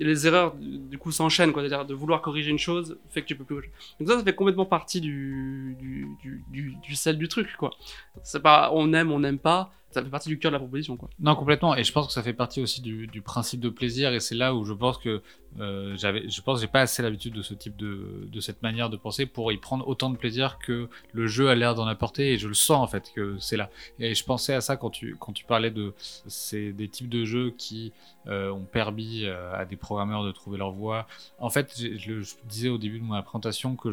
[0.00, 1.62] les erreurs du coup s'enchaînent quoi.
[1.62, 4.34] C'est-à-dire de vouloir corriger une chose fait que tu peux plus donc ça ça fait
[4.34, 7.70] complètement partie du du du du, du sel du truc quoi.
[8.24, 10.96] C'est pas on aime on n'aime pas ça fait partie du cœur de la proposition
[10.98, 11.74] quoi Non, complètement.
[11.74, 14.12] Et je pense que ça fait partie aussi du, principe de plaisir.
[14.12, 15.22] Et c'est là où je pense que
[15.58, 18.90] euh, j'avais, je pense j'ai pas assez l'habitude de ce type de, de cette manière
[18.90, 22.34] de penser pour y prendre autant de plaisir que le jeu a l'air d'en apporter.
[22.34, 23.70] Et je le sens en fait que c'est là.
[23.98, 25.94] Et je pensais à ça quand tu, quand tu parlais de
[26.26, 27.92] c'est des types de jeux qui
[28.26, 31.06] euh, ont permis euh, à des programmeurs de trouver leur voie.
[31.38, 33.88] En fait, je, je disais au début de ma présentation que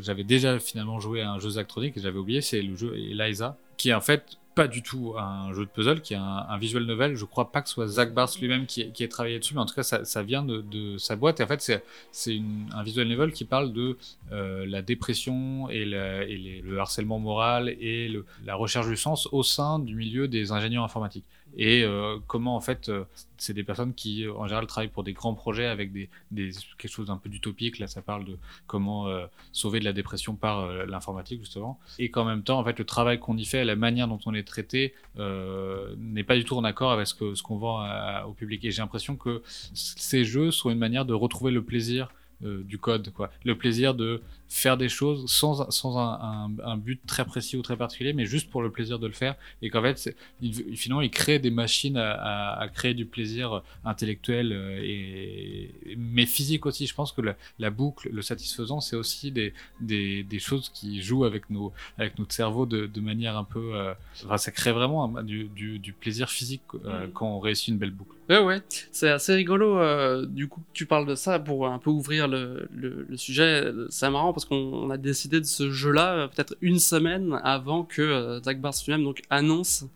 [0.00, 3.58] j'avais déjà finalement joué à un jeu Zachtronic et j'avais oublié, c'est le jeu Eliza,
[3.76, 6.84] qui en fait pas du tout un jeu de puzzle, qui est un, un visual
[6.84, 7.16] novel.
[7.16, 9.60] Je crois pas que ce soit Zach Bars lui-même qui, qui ait travaillé dessus, mais
[9.60, 11.40] en tout cas, ça, ça vient de, de sa boîte.
[11.40, 12.40] Et en fait, c'est,
[12.72, 13.96] un visual novel qui parle de
[14.32, 19.42] euh, la dépression et, et le harcèlement moral et le- la recherche du sens au
[19.42, 21.24] sein du milieu des ingénieurs informatiques.
[21.56, 23.04] Et euh, comment, en fait, euh,
[23.38, 26.90] c'est des personnes qui, en général, travaillent pour des grands projets avec des, des, quelque
[26.90, 27.78] chose d'un peu d'utopique.
[27.78, 28.36] Là, ça parle de
[28.66, 31.78] comment euh, sauver de la dépression par euh, l'informatique, justement.
[31.98, 34.34] Et qu'en même temps, en fait, le travail qu'on y fait, la manière dont on
[34.34, 37.86] est traité, euh, n'est pas du tout en accord avec ce que ce qu'on vend
[38.26, 38.64] au public.
[38.64, 39.42] Et j'ai l'impression que
[39.74, 42.08] ces jeux sont une manière de retrouver le plaisir
[42.44, 43.30] euh, du code, quoi.
[43.44, 47.62] Le plaisir de faire des choses sans, sans un, un- un but très précis ou
[47.62, 49.34] très particulier, mais juste pour le plaisir de le faire.
[49.62, 53.62] Et qu'en fait, il, finalement, il crée des machines à, à- à créer du plaisir
[53.84, 56.86] intellectuel euh, et, mais physique aussi.
[56.86, 61.02] Je pense que la, la boucle, le satisfaisant, c'est aussi des, des, des choses qui
[61.02, 63.74] jouent avec, nos, avec notre cerveau de, de manière un peu.
[63.74, 63.92] euh,
[64.24, 67.12] enfin, ça crée vraiment un- du, du, du plaisir physique euh, Mhm.
[67.12, 68.12] quand on réussit une belle boucle.
[68.28, 69.78] Ouais, ouais, c'est assez rigolo.
[69.78, 73.16] euh, du coup, que tu parles de ça pour un peu ouvrir le, le, le
[73.16, 73.64] sujet.
[73.90, 77.84] C'est marrant parce qu'on on a décidé de ce jeu-là euh, peut-être une semaine avant
[77.84, 79.86] que euh, Zach Bars lui-même donc annonce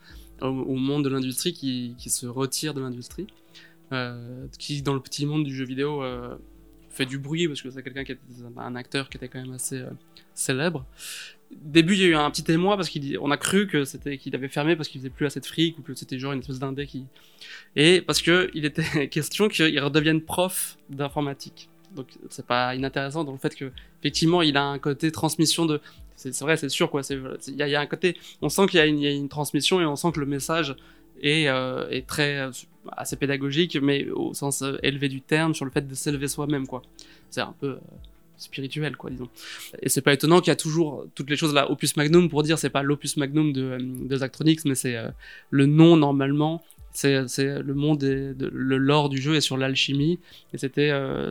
[0.41, 3.27] au, monde de l'industrie qui, qui se retire de l'industrie,
[3.93, 6.03] euh, qui dans le petit monde du jeu vidéo
[6.99, 8.19] fait du bruit parce que c'est quelqu'un qui est
[8.57, 9.91] un acteur qui était quand même assez euh,
[10.35, 10.85] célèbre.
[11.51, 14.35] Début, il y a eu un petit émoi parce qu'on a cru que c'était qu'il
[14.35, 16.59] avait fermé parce qu'il faisait plus assez de fric ou que c'était genre une espèce
[16.59, 17.07] d'indé qui
[17.77, 21.71] et parce que il était question qu'il redevienne prof d'informatique.
[21.95, 23.71] Donc c'est pas inintéressant dans le fait que
[24.01, 25.81] effectivement il a un côté transmission de
[26.17, 28.83] c'est vrai c'est sûr quoi c'est il y, a- un côté on sent qu'il y,
[28.83, 30.77] a une- transmission et on sent que le message
[31.23, 32.51] est, euh, est très euh,
[32.97, 36.67] assez pédagogique mais au sens euh, élevé du terme sur le fait de s'élever soi-même
[36.67, 36.83] quoi.
[37.31, 37.79] C'est un peu
[38.37, 39.29] spirituel quoi disons.
[39.83, 42.43] Et c'est pas étonnant qu'il y a toujours toutes les choses là opus magnum pour
[42.45, 44.97] dire c'est pas l'opus magnum de, de Zachtronics mais c'est
[45.51, 50.19] le nom normalement c'est le monde de, le lore du jeu est sur l'alchimie
[50.53, 51.31] et c'était euh,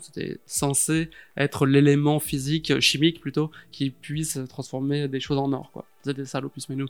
[0.00, 5.70] c'était censé être l'élément physique euh, chimique plutôt qui puisse transformer des choses en or
[5.72, 5.84] quoi.
[6.02, 6.88] C'était ça l'opus magnum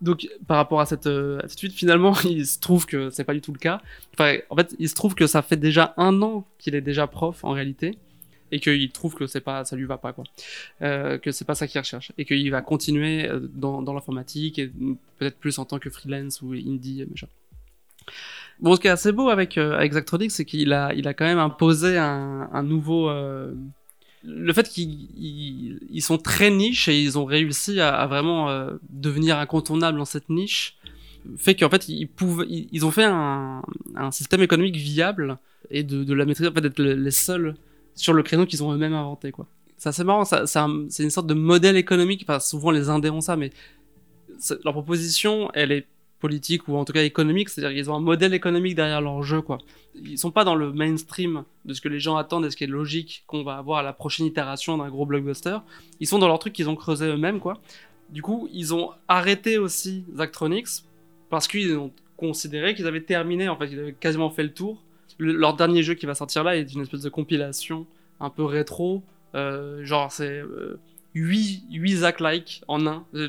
[0.00, 3.40] donc par rapport à cette euh, attitude finalement il se trouve que c'est pas du
[3.40, 3.80] tout le cas.
[4.18, 7.44] En fait il se trouve que ça fait déjà un an qu'il est déjà prof
[7.44, 7.98] en réalité
[8.52, 10.24] et qu'il trouve que c'est pas ça lui va pas quoi.
[10.82, 14.58] Euh, que c'est pas ça qu'il recherche et qu'il va continuer euh, dans, dans l'informatique
[14.58, 14.70] et
[15.18, 17.28] peut-être plus en tant que freelance ou indie machin
[18.60, 21.14] Bon, ce qui est assez beau avec, euh, avec Zachtronics, c'est qu'il a, il a
[21.14, 23.08] quand même imposé un, nouveau.
[23.10, 23.52] euh,
[24.24, 28.70] le fait qu'ils ils- ils sont très niches et ils ont réussi à, vraiment euh,
[28.90, 30.76] devenir incontournables dans cette niche
[31.36, 33.62] fait qu'en fait ils, pouvaient, ils, ont fait un,
[33.96, 35.38] un système économique viable
[35.70, 37.54] et de, la maîtriser, en fait, d'être le- les seuls
[37.94, 39.30] sur le créneau qu'ils ont eux-mêmes inventé.
[39.32, 39.46] quoi.
[39.76, 43.10] C'est assez marrant, c'est un- c'est une sorte de modèle économique, enfin souvent les indés
[43.10, 43.50] ont ça, mais
[44.64, 45.86] leur proposition, elle est
[46.26, 49.42] politique ou en tout cas économique, c'est-à-dire qu'ils ont un modèle économique derrière leur jeu,
[49.42, 49.58] quoi.
[49.94, 52.64] Ils sont pas dans le mainstream de ce que les gens attendent et ce qui
[52.64, 55.58] est logique qu'on va avoir à la prochaine itération d'un gros blockbuster.
[56.00, 57.54] Ils sont dans leur truc qu'ils ont creusé eux-mêmes, quoi.
[58.08, 60.84] Du coup, ils ont arrêté aussi Zachtronics
[61.28, 64.82] parce qu'ils ont considéré qu'ils avaient terminé, en fait, avaient quasiment fait le tour.
[65.18, 67.86] Le- leur dernier jeu qui va sortir là est une espèce de compilation
[68.20, 69.02] un peu rétro,
[69.34, 70.78] euh, genre c'est euh,
[71.14, 73.04] 8, 8 Zach-like en un.
[73.14, 73.28] Euh,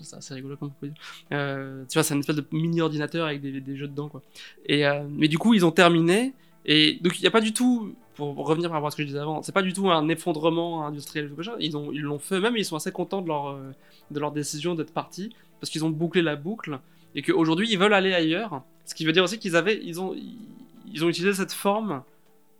[0.00, 0.88] C'est rigolo comme on.
[1.32, 4.22] Euh, tu vois, c'est une espèce de mini ordinateur avec des, des jeux dedans, quoi.
[4.66, 6.32] Et, euh, mais du coup, ils ont terminé.
[6.66, 9.02] Et donc, il n'y a pas du tout, pour revenir par rapport à ce que
[9.02, 11.42] je disais avant, c'est pas du tout un effondrement industriel ou.
[11.58, 13.58] Ils ont, ils l'ont fait eux-mêmes ils sont assez contents de leur,
[14.10, 16.78] de leur décision d'être partis parce qu'ils ont bouclé la boucle
[17.14, 18.62] et qu'aujourd'hui, ils veulent aller ailleurs.
[18.84, 20.14] Ce qui veut dire aussi qu'ils avaient, ils ont,
[20.92, 22.02] ils ont utilisé cette forme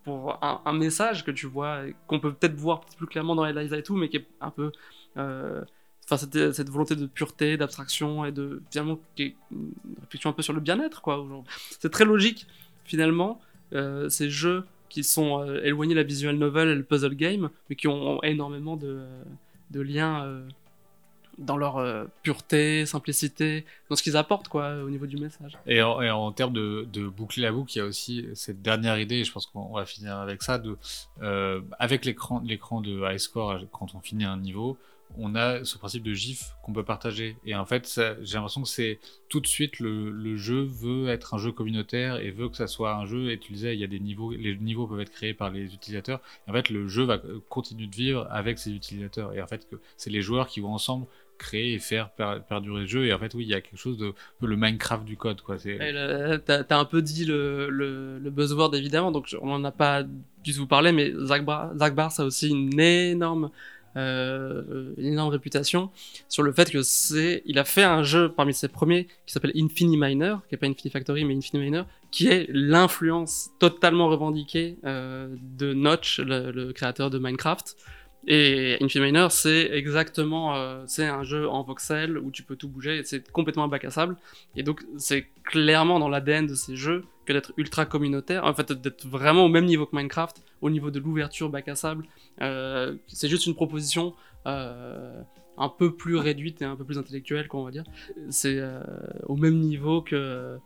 [0.05, 3.83] pour un, message que tu vois, qu'on peut peut-être voir plus clairement dans Eliza et
[3.83, 4.73] tout, mais qui est un peu.
[5.17, 5.63] euh,
[6.05, 8.63] Enfin, cette, cette volonté de pureté, d'abstraction et de.
[8.73, 11.25] Finalement, qui est une réflexion un peu sur le bien-être, quoi.
[11.79, 12.49] C'est très logique,
[12.85, 13.41] finalement,
[13.75, 17.49] euh, ces jeux qui sont euh, éloignés de la visual novel et le puzzle game,
[17.69, 19.07] mais qui ont énormément de,
[19.73, 20.43] liens
[21.40, 25.59] dans leur euh, pureté, simplicité, dans ce qu'ils apportent, quoi, au niveau du message.
[25.66, 29.24] Et en, termes de, boucler la boucle, il y a aussi cette dernière idée, et
[29.24, 30.76] je pense qu'on va finir avec ça, de,
[31.22, 34.79] euh, avec l'écran de high score, quand on finit un niveau,
[35.16, 37.37] on a ce principe de GIF qu'on peut partager.
[37.44, 38.98] Et en fait, j'ai l'impression que c'est
[39.29, 42.66] tout de suite le, le jeu veut être un jeu communautaire et veut que ça
[42.66, 43.31] soit un jeu.
[43.31, 45.74] Et tu disais, il y a des niveaux, les niveaux peuvent être créés par les
[45.74, 46.20] utilisateurs.
[46.46, 49.35] Et en fait, le jeu va euh, continuer de vivre avec ses utilisateurs.
[49.35, 51.07] Et en fait, c'est les joueurs qui vont ensemble
[51.40, 53.07] créer et faire per- perdurer le jeu.
[53.07, 55.57] Et en fait, oui, il y a quelque chose de le Minecraft du code, quoi.
[56.46, 60.05] T'as t'as un peu dit le, le, le buzzword évidemment, donc on en a pas
[60.44, 63.50] du tout parlé, mais Zach, Bar Zach a aussi une énorme,
[63.96, 65.90] euh, une énorme réputation
[66.29, 69.53] sur le fait que c'est, il a fait un jeu parmi ses premiers qui s'appelle
[69.57, 74.79] Infini Miner, qui est pas Infinity Factory mais Infini Miner, qui est l'influence totalement revendiquée
[74.85, 77.76] euh, de Notch, le créateur de Minecraft.
[78.27, 82.69] Et Infinity Miner, c'est exactement, euh, c'est un jeu en voxel où tu peux tout
[82.69, 84.17] bouger, c'est complètement un bac à sable.
[84.57, 88.73] Et donc, c'est clairement dans l'ADN de ces jeux que d'être ultra communautaire, en fait,
[88.73, 92.07] d'être vraiment au même niveau que Minecraft, au niveau de l'ouverture bac à sable.
[92.43, 94.15] Euh, c'est juste une proposition
[94.47, 95.23] euh,
[95.57, 97.85] un peu plus réduite et un peu plus intellectuelle, quoi, on va dire.
[98.29, 98.61] C'est
[99.27, 100.59] au même niveau que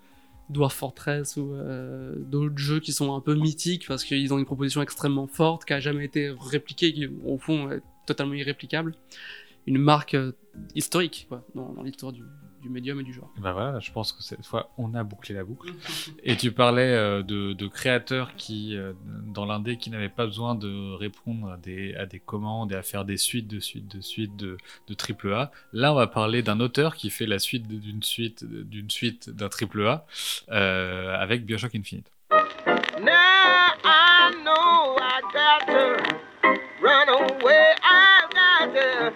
[0.50, 4.44] Dwarf Fortress ou euh, d'autres jeux qui sont un peu mythiques parce qu'ils ont une
[4.44, 8.94] proposition extrêmement forte qui a jamais été répliquée, qui au fond est totalement irréplicable.
[9.66, 10.32] Une marque euh,
[10.74, 12.22] historique, dans, dans l'histoire du,
[12.64, 13.30] du médium et du genre.
[13.36, 15.70] Bah voilà, je pense que cette fois, on a bouclé la boucle.
[16.24, 18.94] Et tu parlais euh, de, de créateurs qui, euh,
[19.26, 22.82] dans l'indé, qui n'avaient pas besoin de répondre à des, à des commandes et à
[22.82, 24.56] faire des suites de suites de suites de,
[24.88, 25.52] de triple A.
[25.74, 29.50] Là, on va parler d'un auteur qui fait la suite d'une suite d'une suite d'un
[29.50, 30.06] triple A
[30.50, 32.10] euh, avec Bioshock Infinite.
[32.30, 36.02] Now I know I got to
[36.80, 37.74] run away.
[37.82, 39.12] I got to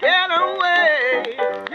[0.00, 1.69] get away.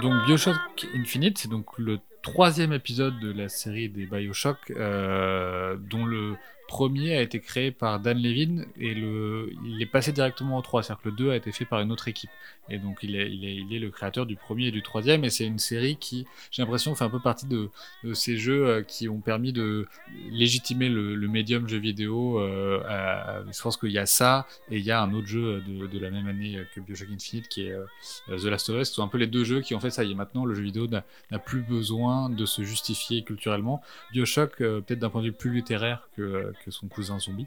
[0.00, 6.04] Donc Bioshock Infinite, c'est donc le troisième épisode de la série des Bioshock, euh, dont
[6.04, 6.36] le
[6.68, 10.82] premier a été créé par Dan Levin et le, il est passé directement au 3,
[10.84, 12.30] c'est-à-dire que le 2 a été fait par une autre équipe.
[12.70, 15.46] Et donc il est, il est, le créateur du premier et du troisième, et c'est
[15.46, 17.70] une série qui, j'ai l'impression, fait un peu partie de,
[18.12, 19.86] ces jeux euh, qui ont permis de
[20.30, 22.40] légitimer le, médium jeu vidéo.
[22.40, 25.86] Euh, je pense qu'il y a ça, et il y a un autre jeu de,
[25.86, 28.88] de la même année que Bioshock Infinite qui est euh, The Last of Us.
[28.88, 30.54] Ce sont un peu les deux jeux qui ont fait ça y est maintenant, le
[30.54, 33.82] jeu vidéo n'a plus besoin de se justifier culturellement.
[34.12, 37.46] Bioshock, euh, peut-être d'un point de vue plus littéraire que, que son cousin zombie,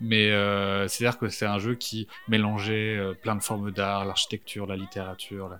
[0.00, 4.66] mais euh, c'est-à-dire que c'est un jeu qui mélangeait euh, plein de formes d'art, l'architecture,
[4.66, 5.58] la littérature,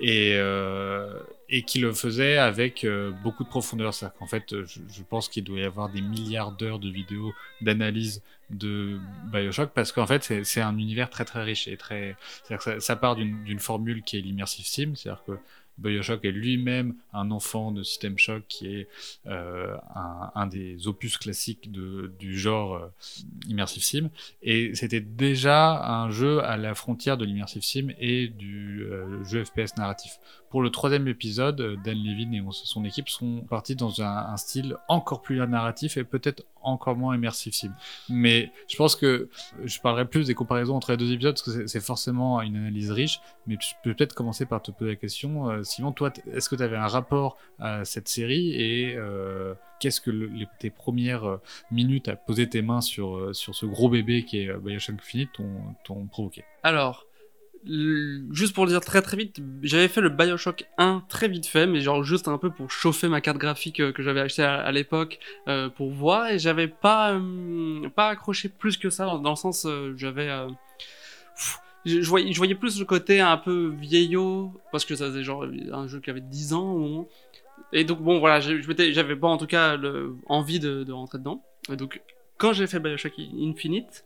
[0.00, 2.86] et, euh, et qui le faisait avec
[3.22, 3.94] beaucoup de profondeur.
[3.94, 8.22] C'est-à-dire qu'en fait, je, pense qu'il doit y avoir des milliards d'heures de vidéos d'analyse
[8.50, 8.98] de
[9.32, 12.96] Bioshock parce qu'en fait c'est- c'est un univers très très riche et très ça, ça
[12.96, 15.32] part d'une formule qui est l'immersive sim c'est-à-dire que
[15.78, 18.88] Bioshock est lui-même un enfant de System Shock qui est
[19.26, 19.76] euh,
[20.34, 22.88] un, des opus classiques du genre euh,
[23.48, 24.10] immersive sim.
[24.42, 29.44] Et c'était déjà un jeu à la frontière de l'immersive sim et du euh, jeu
[29.44, 30.18] FPS narratif
[30.54, 34.76] pour le troisième épisode, euh, Dan Levine et son équipe sont partis dans un, style
[34.86, 37.64] encore plus narratif et peut-être encore moins immersif.
[38.08, 39.28] Mais je pense que
[39.64, 42.92] je parlerai plus des comparaisons entre les deux épisodes parce que c'est- forcément une analyse
[42.92, 43.18] riche.
[43.48, 46.54] Mais je peux peut-être commencer par te poser la question, euh, Simon, toi, est-ce que
[46.54, 51.40] tu avais un rapport à cette série et euh, qu'est-ce que le- les- tes premières
[51.72, 55.30] minutes à poser tes mains sur, sur ce gros bébé qui est Bioshock Infinite
[55.82, 56.44] t'ont provoqué?
[56.62, 57.06] Alors,
[57.66, 61.66] juste pour le dire très très vite, j'avais fait le Bioshock 1 très vite fait,
[61.66, 64.70] mais genre juste un peu pour chauffer ma carte graphique euh, que j'avais achetée à,
[64.72, 69.36] l'époque euh, pour voir, et j'avais pas euh, pas accroché plus que ça dans, le
[69.36, 70.30] sens euh, j'avais
[71.84, 76.00] je, voyais, plus le côté un peu vieillot parce que ça faisait genre un jeu
[76.00, 77.08] qui avait 10 ans au moment.
[77.72, 81.42] Et donc bon voilà, j'avais pas en tout cas le, envie de, de rentrer dedans.
[81.70, 82.00] Et donc
[82.38, 84.04] quand j'ai fait Bioshock Infinite,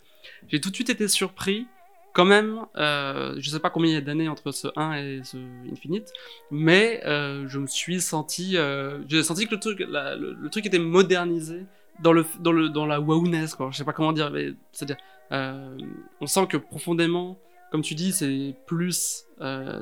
[0.49, 1.67] j'ai tout de suite été surpris
[2.13, 5.21] quand même, euh, je sais pas combien il y a d'années entre ce 1 et
[5.23, 5.37] ce
[5.71, 6.13] Infinite,
[6.51, 10.79] mais euh, je me suis senti, euh, j'ai senti que le truc, le, truc était
[10.79, 11.67] modernisé
[12.03, 13.69] dans le, dans le, dans la wowness, quoi.
[13.71, 14.33] Je sais pas comment dire,
[14.73, 14.97] c'est-à-dire,
[15.33, 15.77] euh,
[16.21, 17.39] on sent que profondément,
[17.71, 19.27] comme tu dis, c'est plus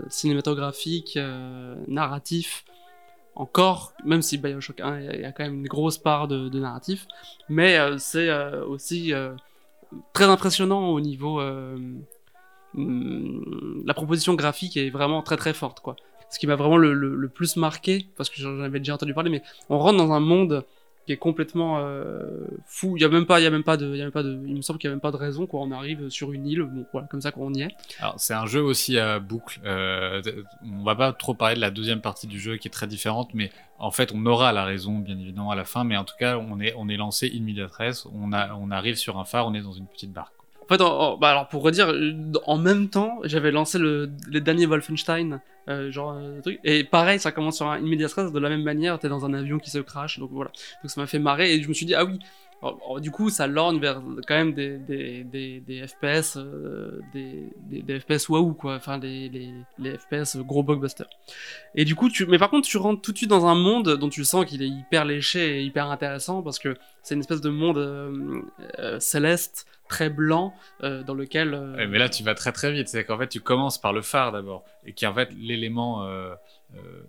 [0.08, 1.18] cinématographique,
[1.86, 2.64] narratif.
[3.34, 7.06] Encore, même si Bioshock 1, il y a- quand même une grosse part de, narratif,
[7.48, 8.30] mais c'est
[8.66, 9.12] aussi
[10.12, 11.40] très impressionnant au niveau
[12.76, 15.96] la proposition graphique est vraiment très très forte quoi
[16.28, 19.42] ce qui m'a vraiment le, plus marqué parce que j'en avais déjà entendu parler mais
[19.70, 20.64] on rentre dans un monde
[21.06, 23.76] qui est complètement euh, fou il y a même pas il y a même pas
[23.76, 25.12] de il y a même pas de il me semble qu'il y a même pas
[25.12, 27.68] de raison quoi on arrive sur une île bon comme ça qu'on y est
[28.00, 29.60] Alors, c'est un jeu aussi à boucle.
[29.64, 30.22] Euh,
[30.64, 33.30] on va pas trop parler de la deuxième partie du jeu qui est très différente,
[33.34, 35.84] mais en fait, on aura la raison, bien évidemment, à la fin.
[35.84, 37.46] Mais en tout cas, on est, on est lancé in.
[38.12, 40.35] On, a, on arrive sur un phare, on est dans une petite barque.
[40.68, 40.82] En fait,
[41.20, 42.12] bah alors pour redire, euh,
[42.44, 47.20] en même temps, j'avais lancé le, les derniers Wolfenstein, euh, genre euh, truc, et pareil,
[47.20, 49.78] ça commence sur un Stress de la même manière, t'es dans un avion qui se
[49.78, 50.50] crache, donc voilà.
[50.82, 52.18] Donc ça m'a fait marrer, et je me suis dit, ah oui,
[53.00, 55.22] du coup, ça lorgne vers quand même des, des,
[55.60, 56.36] des, FPS,
[57.12, 61.04] des, FPS waouh, quoi, enfin, les, les, les FPS gros blockbuster.
[61.76, 63.96] Et du coup, tu, mais par contre, tu rentres tout de suite dans un monde
[63.98, 67.40] dont tu sens qu'il est hyper léché et hyper intéressant, parce que c'est une espèce
[67.40, 68.42] de monde
[68.98, 71.54] céleste, très blanc, euh, dans lequel.
[71.54, 72.88] euh, mais là, tu vas très très vite.
[72.88, 76.04] C'est qu'en fait, tu commences par le phare d'abord, et qui est en fait l'élément
[76.04, 76.34] euh,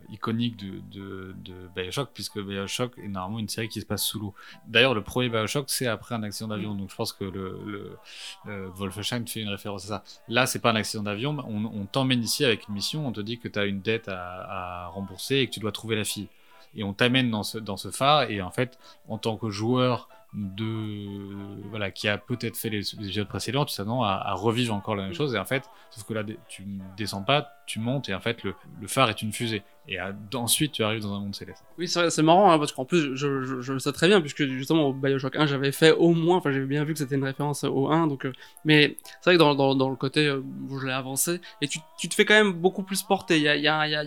[0.10, 4.20] iconique de, de, de Bioshock, puisque Bioshock est normalement une série qui se passe sous
[4.20, 4.34] l'eau.
[4.68, 7.98] D'ailleurs, le premier Bioshock, c'est après un accident d'avion, donc je pense que le,
[8.46, 10.04] le Wolfenstein fait une référence à ça.
[10.28, 13.22] Là, c'est pas un accident d'avion, on, on t'emmène ici avec une mission, on te
[13.22, 16.06] dit que tu as une dette à, à rembourser et que tu dois trouver la
[16.06, 16.28] fille.
[16.76, 20.10] Et on t'amène dans ce, dans ce phare, et en fait, en tant que joueur
[20.38, 24.74] de voilà qui a peut-être fait les, les épisodes précédents tu t'attends à, à revivre
[24.74, 25.34] encore la même chose.
[25.34, 28.44] Et en fait sauf que là tu ne descends pas tu montes et en fait
[28.44, 29.64] le, le phare est une fusée.
[29.90, 31.64] Et à- ensuite tu arrives dans un monde céleste.
[31.78, 34.46] Oui, c'est marrant, hein, parce qu'en plus, je, je, je le sais très bien, puisque
[34.46, 37.24] justement, au Bioshock 1, j'avais fait au moins, enfin, j'avais bien vu que c'était une
[37.24, 38.34] référence au 1, donc, euh,
[38.66, 41.70] mais c'est vrai que dans, dans, dans le côté euh, où je l'ai avancé, et
[41.70, 43.96] tu, tu te fais quand même beaucoup plus porter, il y a, y a, y
[43.96, 44.04] a,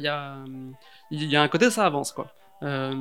[1.11, 2.27] y a un côté, ça avance, quoi.
[2.63, 2.93] Euh,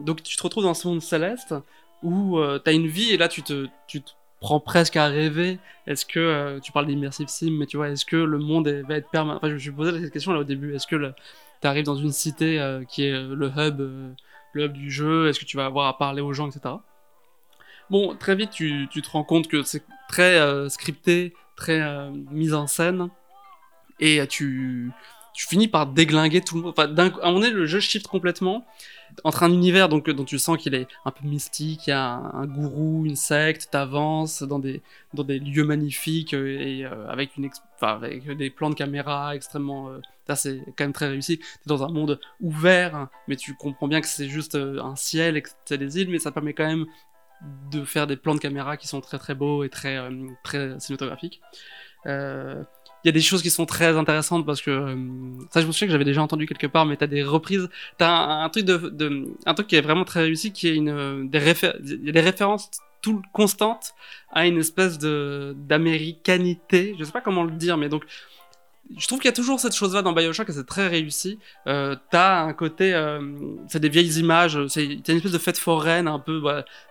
[0.00, 1.54] donc, tu te retrouves dans ce monde céleste,
[2.02, 4.10] où euh, t'as une vie, et là, tu te, tu te
[4.40, 8.04] prends presque à rêver, est-ce que, euh, tu parles d'immersive sim, mais tu vois, est-ce
[8.04, 10.40] que le monde est- va être permanent, enfin, je me suis posé cette question là
[10.40, 11.14] au début, est-ce que le,
[11.60, 14.10] t'arrives dans une cité euh, qui est le hub, euh,
[14.52, 16.74] le hub du jeu, est-ce que tu vas avoir à parler aux gens, etc.
[17.90, 22.52] Bon, très vite, tu, tu te rends compte que c'est très scripté, très euh, mis
[22.52, 23.08] en scène,
[24.00, 24.90] et tu,
[25.34, 26.74] tu finis par déglinguer tout le monde.
[26.76, 28.66] Enfin, d'un à un moment donné, le jeu shift complètement
[29.24, 32.04] entre un univers donc, dont tu sens qu'il est un peu mystique, il y a
[32.04, 34.82] un, gourou, une secte, t'avances dans des,
[35.14, 39.90] dans des lieux magnifiques euh, et euh, avec, une avec des plans de caméra extrêmement...
[39.90, 41.38] euh, ça, c'est quand même très réussi.
[41.38, 45.36] T'es dans un monde ouvert, mais tu comprends bien que c'est juste euh, un ciel
[45.36, 46.86] et que c'est des îles, mais ça permet quand même
[47.72, 50.78] de faire des plans de caméra qui sont très très beaux et très, euh, très
[50.78, 51.40] cinématographiques.
[52.06, 52.62] Euh,
[53.04, 54.96] Il y a des choses qui sont très intéressantes parce que euh,
[55.50, 58.08] ça, je me souviens que j'avais déjà entendu quelque part, mais t'as des reprises, t'as
[58.08, 61.28] un, un truc de, de, un truc qui est vraiment très réussi, qui est une
[61.28, 63.94] des réfé- des références tout constantes
[64.32, 66.94] à une espèce de d'américanité.
[66.98, 68.04] Je sais pas comment le dire, mais donc
[68.96, 71.38] je trouve qu'il y a toujours cette chose-là dans Bioshock et c'est très réussi.
[71.66, 73.20] Euh, t'as un côté, euh,
[73.68, 76.42] c'est des vieilles images, c'est t'as une espèce de fête foraine un peu,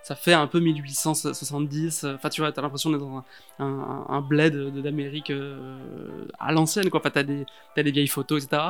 [0.01, 2.03] ça fait un peu 1870.
[2.03, 3.23] euh, Enfin, tu vois, t'as l'impression d'être dans
[3.59, 7.01] un, un, bled d'Amérique euh, à l'ancienne, quoi.
[7.01, 8.61] Enfin, t'as des vieilles photos, etc.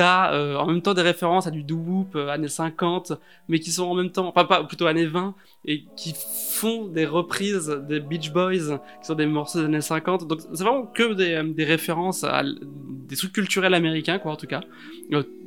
[0.00, 3.12] euh, en même temps des références à du doo-wop euh, années 50,
[3.48, 5.34] mais qui sont en même temps, enfin pas plutôt années 20,
[5.64, 6.14] et qui
[6.52, 10.26] font des reprises des Beach Boys, qui sont des morceaux des années 50.
[10.26, 14.46] Donc c'est vraiment que des, euh, références à des trucs culturels américains, quoi, en tout
[14.46, 14.60] cas,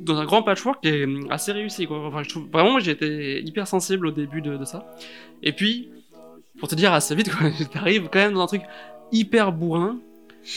[0.00, 2.04] dans un grand patchwork qui est assez réussi, quoi.
[2.06, 4.94] Enfin, je trouve vraiment, j'ai été hyper sensible au début de, ça.
[5.42, 5.88] Et puis,
[6.58, 8.62] pour te dire assez vite, quoi, t'arrives quand même dans un truc
[9.12, 9.98] hyper bourrin,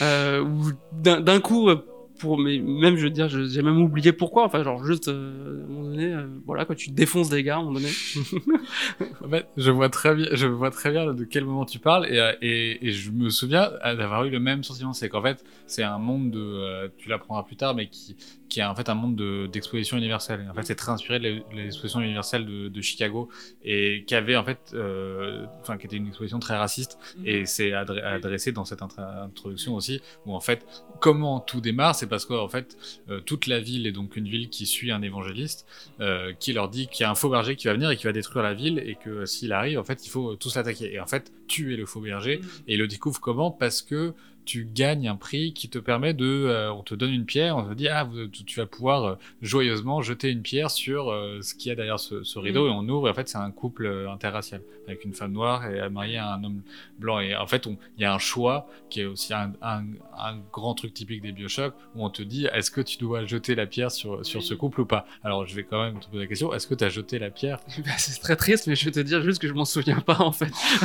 [0.02, 1.70] euh, où d'un coup,
[2.18, 4.44] pour mais même je veux dire, j'ai même oublié pourquoi.
[4.44, 7.56] Enfin, genre juste euh, à un moment donné, euh, voilà, quand tu défonces des gars,
[7.56, 7.88] à un moment donné.
[9.24, 12.06] En fait, je vois très bien, je vois très bien de quel moment tu parles
[12.06, 14.92] et, euh, et, et je me souviens d'avoir eu le même sentiment.
[14.92, 18.16] C'est qu'en fait, c'est un monde de, euh, tu l'apprendras plus tard, mais qui,
[18.48, 20.44] qui est en fait un monde de- d'exposition universelle.
[20.46, 23.28] Et en fait, c'est très inspiré de l'e- l'exposition universelle de, de Chicago
[23.64, 27.70] et qui avait en fait, euh, enfin, qui était une exposition très raciste et c'est
[27.70, 30.66] adre- adressé dans cette introduction aussi où en fait,
[31.00, 32.76] comment tout démarre, c'est parce qu'en fait,
[33.08, 35.66] euh, toute la ville est donc une ville qui suit un évangéliste
[36.00, 38.04] euh, qui leur dit qu'il y a un faux berger qui va venir et qui
[38.04, 40.92] va détruire la ville et que s'il arrive, en fait, il faut tous l'attaquer.
[40.92, 42.40] Et en fait, tuer le faux berger.
[42.68, 43.50] Et il le découvre comment?
[43.50, 44.14] Parce que
[44.46, 47.68] tu gagnes un prix qui te permet de, euh, on te donne une pierre, on
[47.68, 51.54] te dit ah vous- tu vas pouvoir euh, joyeusement jeter une pierre sur euh, ce
[51.54, 52.68] qu'il y a derrière ce, ce rideau Mm.
[52.68, 55.88] et on ouvre et en fait c'est un couple interracial avec une femme noire et
[55.90, 56.62] mariée à un homme
[56.98, 59.82] blanc et en fait il y a un choix qui est aussi un, un,
[60.16, 63.54] un grand truc typique des Bioshock où on te dit est-ce que tu dois jeter
[63.56, 65.06] la pierre sur, sur ce couple ou pas?
[65.24, 67.30] Alors je vais quand même te poser la question est-ce que tu as jeté la
[67.30, 67.58] pierre?
[67.84, 70.20] Bah, c'est très triste, mais je vais te dire juste que je m'en souviens pas
[70.20, 70.46] en fait.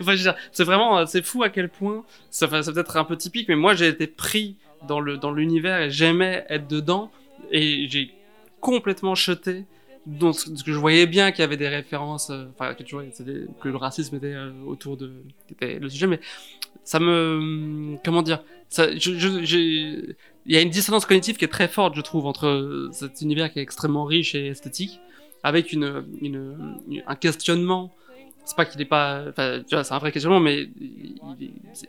[0.00, 0.14] enfin,
[0.52, 2.04] c'est vraiment, c'est fou à quel point.
[2.34, 4.56] Ça, enfin, c'est peut-être un peu typique, mais moi j'ai été pris
[4.88, 7.12] dans le dans l'univers et j'aimais être dedans
[7.52, 8.10] et j'ai
[8.60, 9.66] complètement chuté.
[10.04, 13.76] Donc, ce que je voyais bien qu'il y avait des références, euh, enfin que le
[13.76, 15.12] racisme était euh, autour de,
[15.48, 16.18] était le sujet, mais
[16.82, 20.16] ça me, comment dire, ça, il
[20.46, 23.52] y a une dissonance cognitive qui est très forte, je trouve, entre euh, cet univers
[23.52, 24.98] qui est extrêmement riche et esthétique
[25.44, 26.04] avec une,
[27.06, 27.94] un questionnement.
[28.44, 30.68] C'est pas qu'il est pas, enfin, c'est un vrai questionnement, mais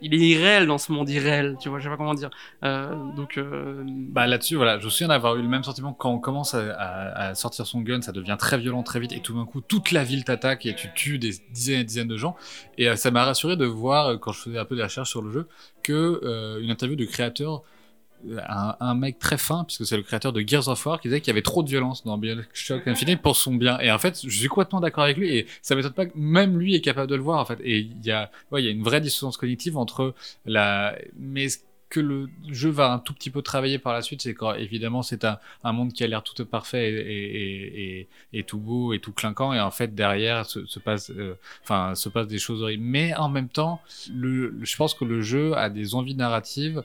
[0.02, 2.30] il est irréel dans ce monde irréel, tu vois, je sais pas comment dire.
[2.64, 6.10] Euh, donc, euh, Bah là-dessus, voilà, je me souviens d'avoir eu le même sentiment quand
[6.10, 9.44] on commence à, sortir son gun, ça devient très violent très vite et tout d'un
[9.44, 12.36] coup toute la ville t'attaque et tu tues des dizaines et dizaines de gens.
[12.78, 15.22] Et euh, ça m'a rassuré de voir quand je faisais un peu des recherches sur
[15.22, 15.48] le jeu
[15.82, 17.62] que une interview de créateur,
[18.48, 21.20] un, un mec très fin puisque c'est le créateur de Gears of War qui disait
[21.20, 23.78] qu'il y avait trop de violence dans Bioshock Infinite pour son bien.
[23.80, 26.58] Et en fait, je suis complètement d'accord avec lui et ça m'étonne pas que même
[26.58, 27.58] lui est capable de le voir en fait.
[27.62, 30.14] Et il y a, y a une vraie dissonance cognitive entre
[30.44, 31.48] la, mais
[31.88, 35.02] que le jeu va un tout petit peu travailler par la suite, c'est quand évidemment
[35.02, 35.38] c'est un,
[35.72, 39.94] monde qui a l'air tout parfait et, tout beau et tout clinquant, et en fait
[39.94, 41.34] derrière se, se passe, euh,
[41.94, 42.82] se passe des choses horribles.
[42.82, 46.82] Mais en même temps, je pense que le jeu a des envies narratives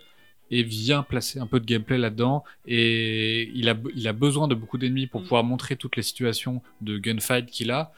[0.51, 4.55] et vient placer un peu de gameplay là-dedans et il a, il a besoin de
[4.55, 5.23] beaucoup d'ennemis pour Mm.
[5.23, 7.91] pouvoir montrer toutes les situations de gunfight qu'il a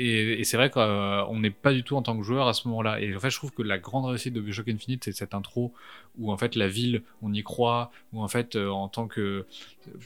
[0.00, 2.68] et, et c'est vrai qu'on n'est pas du tout en tant que joueur à ce
[2.68, 3.00] moment-là.
[3.00, 5.72] Et en fait, je trouve que la grande réussite de Bioshock Infinite, c'est cette intro
[6.18, 9.44] où en fait la ville, on y croit, où en fait euh, en tant que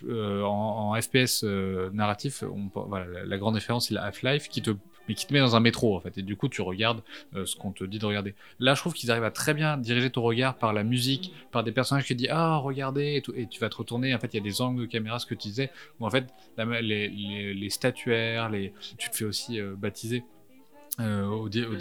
[0.08, 4.48] euh, en, en FPS euh, narratif, on, voilà, la, la grande référence c'est la Half-Life
[4.48, 4.70] qui te
[5.08, 7.02] mais qui te met dans un métro en fait et du coup tu regardes
[7.34, 8.34] euh, ce qu'on te dit de regarder.
[8.60, 11.64] Là, je trouve qu'ils arrivent à très bien diriger ton regard par la musique, par
[11.64, 14.14] des personnages qui disent ah regardez et, tu vas te retourner.
[14.14, 16.10] En fait, il y a des angles de caméra, ce que tu disais, où en
[16.10, 16.26] fait
[16.58, 20.24] les, statuaires, les, tu te fais aussi euh, baptiser.
[21.00, 21.74] euh, au, dé- au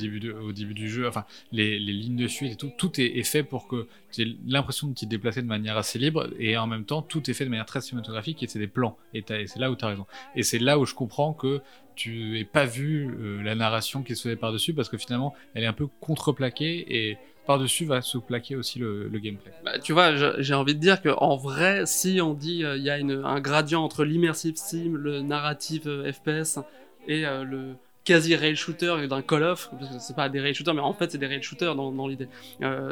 [0.54, 3.88] début du jeu, enfin les, lignes de fuite et tout, tout est, fait pour que
[4.12, 7.30] tu aies l'impression de t'y déplacer de manière assez libre et en même temps tout
[7.30, 9.76] est fait de manière très cinématographique et c'est des plans et, et c'est là où
[9.76, 10.06] tu as raison.
[10.36, 11.62] Et c'est là où je comprends que
[12.02, 15.64] tu n'aies pas vu euh, la narration qui se faisait par-dessus parce que finalement elle
[15.64, 19.52] est un peu contreplaquée et par-dessus va se plaquer aussi le, gameplay.
[19.64, 22.84] bah, tu vois, j'ai envie de dire que en vrai, si on dit euh, il
[22.84, 26.60] y a un gradient entre l'immersive sim, le narrative euh, FPS
[27.08, 27.74] et le
[28.04, 30.94] quasi rail shooter d'un Call of, parce que c'est pas des rail shooters, mais en
[30.94, 32.28] fait c'est des rail shooters dans, l'idée.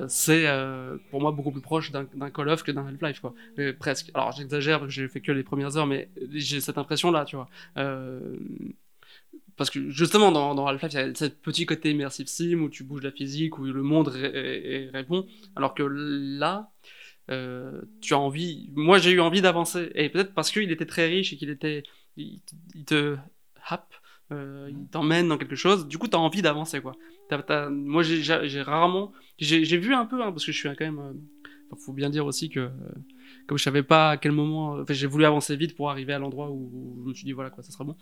[0.07, 0.45] C'est
[1.09, 3.33] pour moi beaucoup plus proche d'un Call of que d'un Half-Life, quoi.
[3.79, 4.11] Presque.
[4.13, 7.49] Alors j'exagère j'ai fait que les premières heures, mais j'ai cette impression-là, tu vois.
[9.59, 12.69] Parce que justement dans, dans Half-Life, il y a ce petit côté immersive sim où
[12.69, 16.71] tu bouges la physique, où le monde ré- ré- répond, alors que là,
[17.29, 18.71] euh, tu as envie.
[18.75, 21.83] Moi, j'ai eu envie d'avancer, et peut-être parce qu'il était très riche et qu'il était,
[22.17, 22.41] il,
[22.73, 23.17] il te
[23.67, 23.93] happe,
[24.31, 25.87] euh, il t'emmène dans quelque chose.
[25.87, 26.93] Du coup, tu as envie d'avancer, quoi.
[27.69, 31.15] Moi, j'ai rarement, j'ai vu un peu, hein, parce que je suis quand même
[31.71, 32.69] Enfin, faut bien dire aussi que, euh,
[33.47, 36.19] comme je savais pas à quel moment, enfin, j'ai voulu avancer vite pour arriver à
[36.19, 37.95] l'endroit où, je me suis dit voilà quoi, ça sera bon.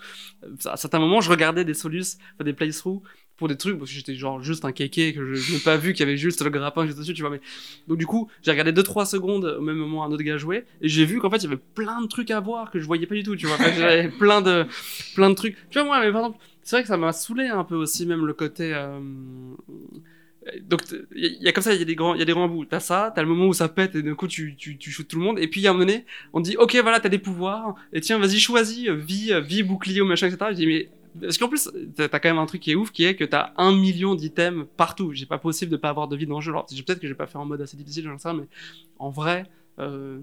[0.43, 3.01] Euh, À certains moments, je regardais des solus, des playthroughs
[3.37, 5.93] pour des trucs parce que j'étais genre juste un kéké que je n'ai pas vu
[5.93, 7.39] qu'il y avait juste le grappin juste dessus tu vois mais
[7.87, 10.89] donc du coup j'ai regardé 2-3 secondes au même moment un autre gars jouer et
[10.89, 13.05] j'ai vu qu'en fait il y avait plein de trucs à voir que je voyais
[13.05, 14.65] pas du tout tu vois Enfin, j'avais plein de
[15.13, 17.45] plein de trucs tu vois moi mais par exemple c'est vrai que ça m'a saoulé
[17.45, 18.99] un peu aussi même le côté euh,
[20.61, 20.81] donc
[21.15, 22.47] il y, a comme ça il y a des grands il y a des grands
[22.47, 25.05] bouts t'as ça t'as le moment où ça pète et d'un coup tu tu tu
[25.05, 26.99] tout le monde et puis il y a un moment donné on dit ok voilà
[26.99, 30.67] t'as des pouvoirs et tiens vas-y choisis vie vie bouclier ou machin etc je dis
[30.67, 30.89] mais
[31.19, 33.51] parce qu'en plus, t'as quand même un truc qui est ouf, qui est que t'as
[33.57, 35.13] un million d'items partout.
[35.13, 36.51] J'ai pas possible de pas avoir de vie dans le jeu.
[36.51, 38.47] Alors, peut-être que j'ai pas fait en mode assez difficile, j'en sais mais
[38.99, 39.45] en vrai,
[39.79, 40.19] euh,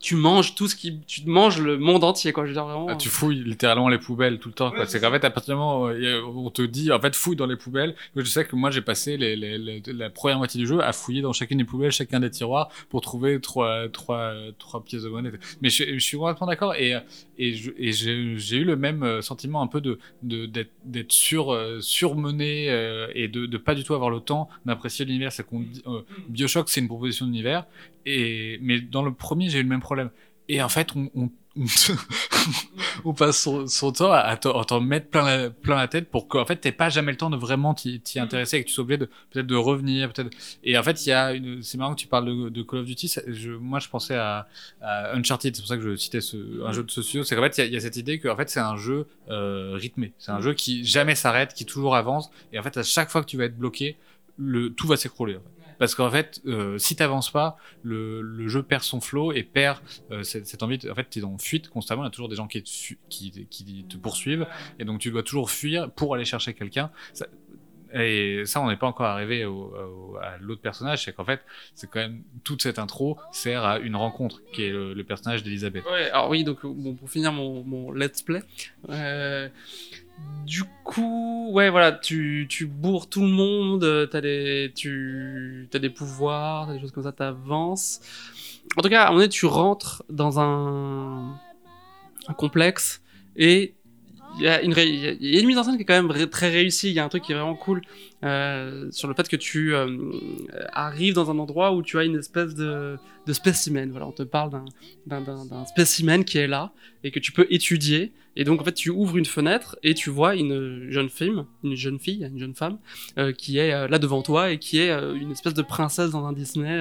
[0.00, 2.44] tu manges tout ce qui, tu manges le monde entier, quoi.
[2.44, 2.86] Je veux dire vraiment.
[2.88, 4.70] Ah, tu fouilles littéralement les poubelles tout le temps.
[4.70, 4.80] quoi.
[4.80, 7.14] Ouais, c'est qu'en fait, à partir du moment où euh, on te dit, en fait,
[7.16, 7.94] fouille dans les poubelles.
[8.16, 10.92] Je sais que moi, j'ai passé les, les- les- la première moitié du jeu à
[10.92, 15.08] fouiller dans chacune des poubelles, chacun des tiroirs, pour trouver trois, trois, trois pièces de
[15.08, 15.30] monnaie.
[15.62, 16.74] Mais je, je suis complètement d'accord.
[16.74, 16.94] Et,
[17.38, 20.46] j'ai eu le même euh, sentiment un peu de de-
[20.84, 25.04] d'être sur, euh, surmené euh, et de, de pas du tout avoir le temps d'apprécier
[25.04, 25.32] l'univers.
[25.32, 27.64] C'est qu'on dit, euh, Bioshock, c'est une proposition d'univers.
[28.06, 30.10] Et mais dans le premier, j'ai eu le même problème.
[30.50, 31.30] Et en fait, on, on,
[33.04, 36.28] on passe son, son temps à, à t'en mettre plein la, plein la tête pour
[36.28, 38.74] qu'en fait t'aies pas jamais le temps de vraiment t'y t'y intéresser et que tu
[38.74, 40.30] sois obligé de peut-être de revenir peut-être.
[40.64, 42.80] Et en fait il y a une c'est marrant que tu parles de, de Call
[42.80, 44.46] of Duty ça- je, moi je pensais à,
[44.80, 47.42] à Uncharted c'est pour ça que je citais ce, un jeu de socio c'est qu'en
[47.42, 49.06] fait il y a- il y, a cette idée que en fait c'est un jeu
[49.30, 50.12] euh, rythmé.
[50.18, 52.30] C'est un jeu qui jamais s'arrête qui toujours avance.
[52.52, 53.96] Et en fait à chaque fois que tu vas être bloqué
[54.36, 55.57] le tout va s'écrouler en fait.
[55.78, 59.78] Parce qu'en fait euh, si t'avances pas le, le jeu perd son flow et perd
[60.10, 62.10] euh, cette, cette envie, de- en fait, tu es en fuite constamment, il y a
[62.10, 64.46] toujours des gens qui te, qui, qui te poursuivent,
[64.78, 66.90] et donc tu dois toujours fuir pour aller chercher quelqu'un.
[67.94, 71.40] Et ça, on n'est pas encore arrivé au, au- à l'autre personnage, c'est qu'en fait,
[71.74, 75.42] c'est quand même toute cette intro sert à une rencontre, qui est le, le personnage
[75.42, 75.86] d'Elisabeth.
[75.86, 78.42] Ouais, alors oui, donc bon, pour finir mon, mon let's play,
[78.90, 79.48] euh,
[80.44, 85.78] du coup, ouais, voilà, tu, tu bourres tout le monde, euh, t'as des, tu, as
[85.78, 88.00] des pouvoirs, t'as des choses comme ça, t'avances.
[88.76, 91.38] En tout cas, à un tu rentres dans un,
[92.28, 93.02] un complexe
[93.36, 93.74] et
[94.38, 96.88] il y a une, mise en scène qui est quand même très réussie.
[96.88, 97.82] Il y a un truc qui est vraiment cool
[98.24, 99.86] euh, sur le fait que tu euh,
[100.72, 102.98] arrives dans un endroit où tu as une espèce de,
[103.30, 103.90] spécimen.
[103.90, 104.50] Voilà, on te parle
[105.06, 106.72] d'un spécimen qui est là
[107.04, 108.12] et que tu peux étudier.
[108.36, 111.74] Et donc en fait tu ouvres une fenêtre et tu vois une jeune fille, une
[111.74, 112.78] jeune fille, une jeune femme
[113.18, 116.32] euh, qui est là devant toi et qui est une espèce de princesse dans un
[116.32, 116.80] Disney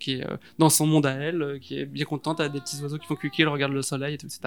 [0.00, 0.26] qui est
[0.58, 3.16] dans son monde à elle, qui est bien contente, a des petits oiseaux qui font
[3.16, 4.38] cuquer, elle regarde le soleil etc.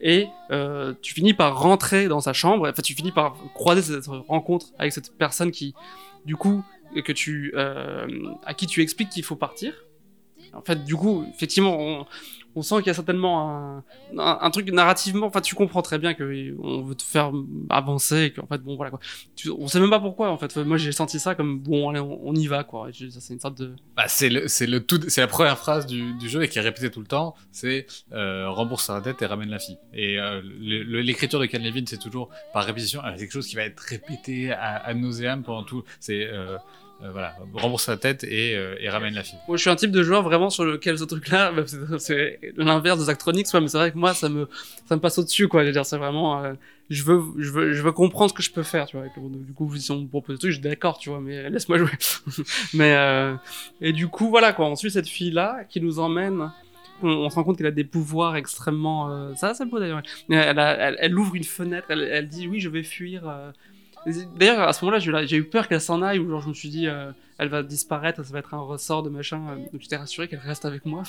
[0.00, 4.06] Et euh, tu finis par rentrer dans sa chambre, enfin tu finis par croiser cette
[4.06, 5.74] rencontre avec cette personne qui,
[6.24, 6.64] du coup,
[7.04, 8.06] que tu, euh,
[8.44, 9.74] à qui tu expliques qu'il faut partir.
[10.52, 12.06] En fait, du coup, effectivement, on,
[12.54, 13.82] on sent qu'il y a certainement
[14.18, 15.26] un, truc narrativement.
[15.26, 17.32] Enfin, tu comprends très bien que on veut te faire
[17.68, 19.00] avancer, qu'en fait, bon, voilà quoi.
[19.58, 20.30] On sait même pas pourquoi.
[20.30, 22.88] En fait, moi, j'ai senti ça comme bon, allez, on, on y va quoi.
[22.92, 23.74] C'est une sorte de.
[23.96, 26.62] Bah, c'est le, c'est le tout, c'est la première phrase du, jeu et qui est
[26.62, 27.34] répétée tout le temps.
[27.52, 29.78] C'est euh, rembourse sa dette et ramène la fille.
[29.94, 33.62] Et euh, l'écriture de Ken Levine, c'est toujours par répétition euh, quelque chose qui va
[33.62, 34.94] être répété à, à
[35.44, 35.84] pendant tout.
[35.98, 36.56] C'est euh,
[37.02, 39.38] euh, voilà, rembourse sa tête et, euh, et ramène la fille.
[39.48, 41.62] Moi, je suis un type de joueur vraiment sur lequel ce truc-là, bah,
[41.98, 44.48] c'est- l'inverse de Zachtronics, ouais, mais c'est vrai que moi, ça me,
[44.86, 45.62] ça me passe au-dessus, quoi.
[45.62, 46.52] Je veux dire, c'est vraiment, euh,
[46.90, 49.06] je veux, je veux, je veux comprendre ce que je peux faire, tu vois.
[49.16, 51.78] Du coup, si on me propose des trucs, je suis d'accord, tu vois, mais laisse-moi
[51.78, 51.90] jouer.
[52.74, 53.34] mais, euh,
[53.80, 54.66] et du coup, voilà, quoi.
[54.66, 56.50] On suit cette fille-là qui nous emmène.
[57.02, 59.10] On, se rend compte qu'elle a des pouvoirs extrêmement.
[59.10, 60.02] euh, Ça, c'est beau d'ailleurs.
[60.28, 63.22] Elle, ouvre une fenêtre, elle dit oui, je vais fuir.
[64.06, 66.70] D'ailleurs, à ce moment-là, j'ai eu peur qu'elle s'en aille, ou genre je me suis
[66.70, 69.42] dit, euh, elle va disparaître, ça va être un ressort de machin.
[69.50, 71.02] euh, Donc j'étais rassuré qu'elle reste avec moi.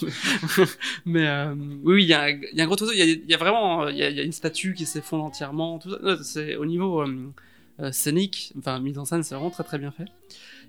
[1.05, 2.89] Mais euh, oui, il y, a un- gros truc.
[2.93, 5.79] Il y a, vraiment, il y a, une statue qui s'effondre entièrement.
[5.79, 9.91] Tout C'est au niveau euh, scénique, enfin mise en scène, c'est vraiment très très bien
[9.91, 10.05] fait.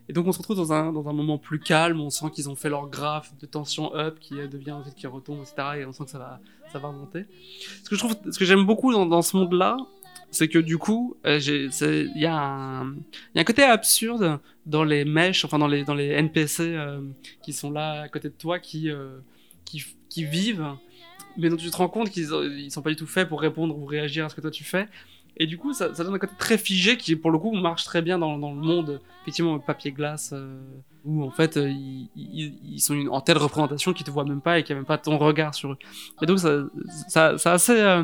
[0.08, 2.50] Et donc on se retrouve dans un, dans un moment plus calme, on sent qu'ils
[2.50, 5.80] ont fait leur graphe de tension up qui devient ensuite qui retombe, etc.
[5.80, 6.40] Et on sent que ça va,
[6.72, 7.26] ça va remonter.
[7.84, 9.76] Ce que ce que j'aime beaucoup dans ce monde-là,
[10.32, 15.58] c'est que du coup, euh, il y, a un- côté absurde dans les mèches, enfin
[15.58, 17.02] dans les, dans les NPC euh,
[17.42, 19.18] qui sont là à côté de toi, qui, euh,
[19.66, 20.66] qui, qui vivent,
[21.36, 23.78] mais dont tu te rends compte qu'ils ils sont pas du tout faits pour répondre
[23.78, 24.88] ou réagir à ce que toi tu fais.
[25.36, 28.00] Et du coup, ça, donne un côté très figé qui, pour le coup, marche très
[28.00, 30.60] bien dans, le monde, effectivement, papier-glace, euh,
[31.04, 31.58] où en fait,
[32.14, 34.86] ils, sont en telle représentation qu'ils te voient même pas et qu'il n'y a même
[34.86, 35.78] pas ton regard sur eux.
[36.22, 38.02] Et donc, ça, ça, assez.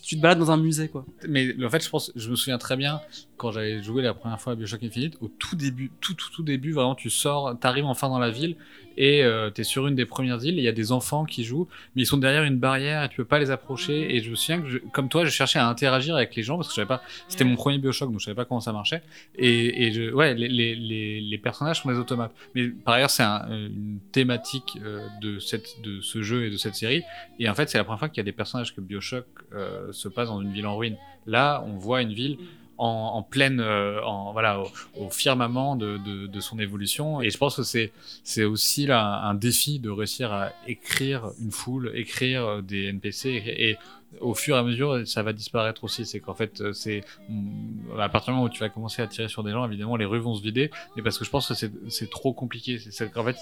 [0.00, 1.04] Tu, te balades dans un musée, quoi.
[1.28, 3.00] Mais en fait, je pense, je me souviens très bien
[3.36, 6.42] quand j'avais joué la première fois à Bioshock Infinite, au tout début, tout tout tout
[6.42, 8.56] début, vraiment, tu sors, t'arrives enfin dans la ville
[8.96, 11.68] et euh, t'es sur une des premières îles il y a des enfants qui jouent,
[11.94, 14.14] mais ils sont derrière une barrière et tu peux pas les approcher.
[14.14, 16.68] Et je me souviens que, comme toi, je cherchais à interagir avec les gens parce
[16.68, 17.02] que je savais pas.
[17.28, 19.02] C'était mon premier Bioshock, donc je savais pas comment ça marchait.
[19.36, 22.32] Et, ouais, les, personnages sont des automates.
[22.54, 26.56] Mais par ailleurs, c'est euh, une thématique euh, de cette de ce jeu et de
[26.56, 27.02] cette série.
[27.38, 29.81] Et en fait, c'est la première fois qu'il y a des personnages que Bioshock euh,
[29.90, 30.96] se passe dans une ville en ruine.
[31.26, 32.38] Là, on voit une ville
[32.84, 34.00] en, pleine, euh,
[34.32, 34.60] voilà,
[34.96, 37.22] au, firmament de, son évolution.
[37.22, 37.92] Et je pense que c'est
[38.24, 43.28] c'est aussi là un défi de réussir à écrire une foule, écrire euh, des NPC
[43.46, 43.76] et,
[44.20, 46.04] au fur et à mesure ça va disparaître aussi.
[46.04, 49.06] C'est qu'en fait euh, c'est mm, à partir du moment où tu vas commencer à
[49.06, 50.70] tirer sur des gens, évidemment les rues vont se vider.
[50.96, 52.78] Mais parce que je pense que c'est c'est trop compliqué.
[52.78, 53.36] C'est- C'est qu'en fait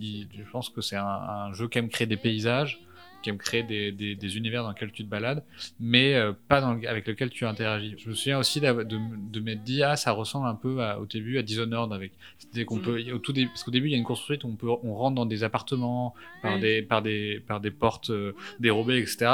[0.00, 2.80] je pense que c'est un, un jeu qui aime créer des paysages
[3.26, 5.42] qui aime créer des, des, des univers dans lesquels tu te balades,
[5.80, 7.96] mais euh, pas dans le- avec lequel tu interagis.
[7.98, 11.06] Je me souviens aussi de, de m'être dit, ah, ça ressemble un peu à- au
[11.06, 12.82] début à Dishonored, avec, c'est-à-dire qu'on Mm.
[12.82, 14.54] peut, au tout début, parce qu'au début, il y a une course poursuite où on
[14.54, 16.60] peut, on rentre dans des appartements, par Oui.
[16.60, 19.26] des, par des, par des portes euh, dérobées, etc.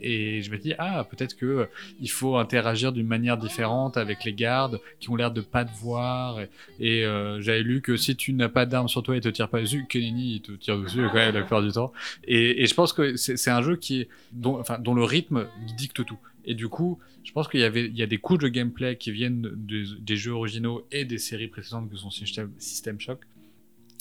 [0.00, 1.66] Et je me dis, ah, peut-être que euh,
[2.00, 5.76] il faut interagir d'une manière différente avec les gardes qui ont l'air de pas te
[5.76, 6.40] voir.
[6.78, 9.48] Et, euh, j'avais lu que si tu n'as pas d'arme sur toi, il te tire
[9.48, 9.86] pas dessus.
[9.88, 11.92] Kenny, il te tire dessus quand la plupart du temps.
[12.24, 14.62] Et, je pense que c'est un jeu qui est, dont,
[14.94, 16.18] le rythme dicte tout.
[16.44, 19.42] Et du coup, je pense qu'il y y a des couches de gameplay qui viennent
[19.42, 23.20] de- des jeux originaux et des séries précédentes que sont System Shock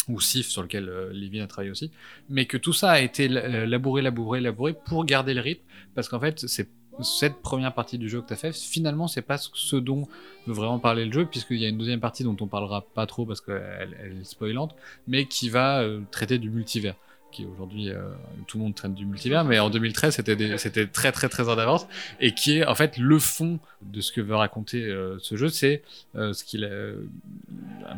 [0.08, 1.91] ou Sif sur lequel euh, a travaillé aussi,
[2.30, 5.64] mais que tout ça a été la- labouré, labouré, labouré pour garder le rythme,
[5.95, 6.70] parce qu'en fait, c'est
[7.01, 10.08] cette première partie du jeu que tu as finalement, c'est pas ce dont
[10.47, 13.05] veut vraiment parler le jeu, puisqu'il y a une deuxième partie dont on parlera pas
[13.05, 14.76] trop parce qu'elle elle est spoilante,
[15.08, 16.95] mais qui va euh, traiter du multivers
[17.38, 18.02] qui aujourd'hui euh,
[18.48, 20.16] tout le monde traite du multivers, mais en 2013
[20.58, 21.88] c'était très très très en avance
[22.20, 25.50] et qui est en fait le fond de ce que veut raconter euh, ce jeu,
[25.50, 25.84] c'est
[26.16, 26.68] euh, ce qu'il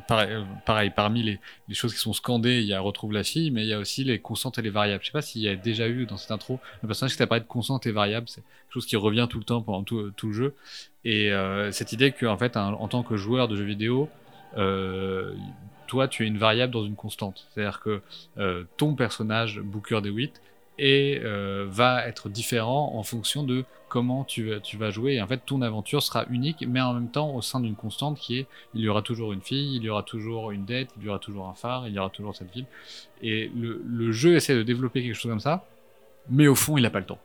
[0.08, 1.40] pareil, pareil, parmi les,
[1.74, 4.04] choses qui sont scandées, il y a retrouve la fille, mais il y a aussi
[4.04, 5.02] les constantes et les variables.
[5.04, 7.42] Je sais pas s'il y a déjà eu dans cette intro un personnage qui t'apparaît
[7.42, 10.34] de constante et variable, c'est quelque chose qui revient tout le temps pendant tout, le
[10.34, 10.54] jeu.
[11.06, 11.32] Et
[11.72, 14.10] cette idée que en fait en tant que joueur de jeux vidéo
[14.58, 15.36] euh,
[15.90, 17.48] toi tu es une variable dans une constante.
[17.54, 18.02] C'est à dire que
[18.38, 20.42] euh, ton personnage Booker DeWitt
[20.78, 25.20] et euh, va être différent en fonction de comment tu vas, jouer.
[25.20, 28.38] En fait ton aventure sera unique mais en même temps au sein d'une constante qui
[28.38, 31.10] est il y aura toujours une fille il y aura toujours une dette il y
[31.10, 32.68] aura toujours un phare il y aura toujours cette ville.
[33.22, 35.66] Et le, jeu essaie de développer quelque chose comme ça
[36.30, 37.20] mais au fond il n'a pas le temps.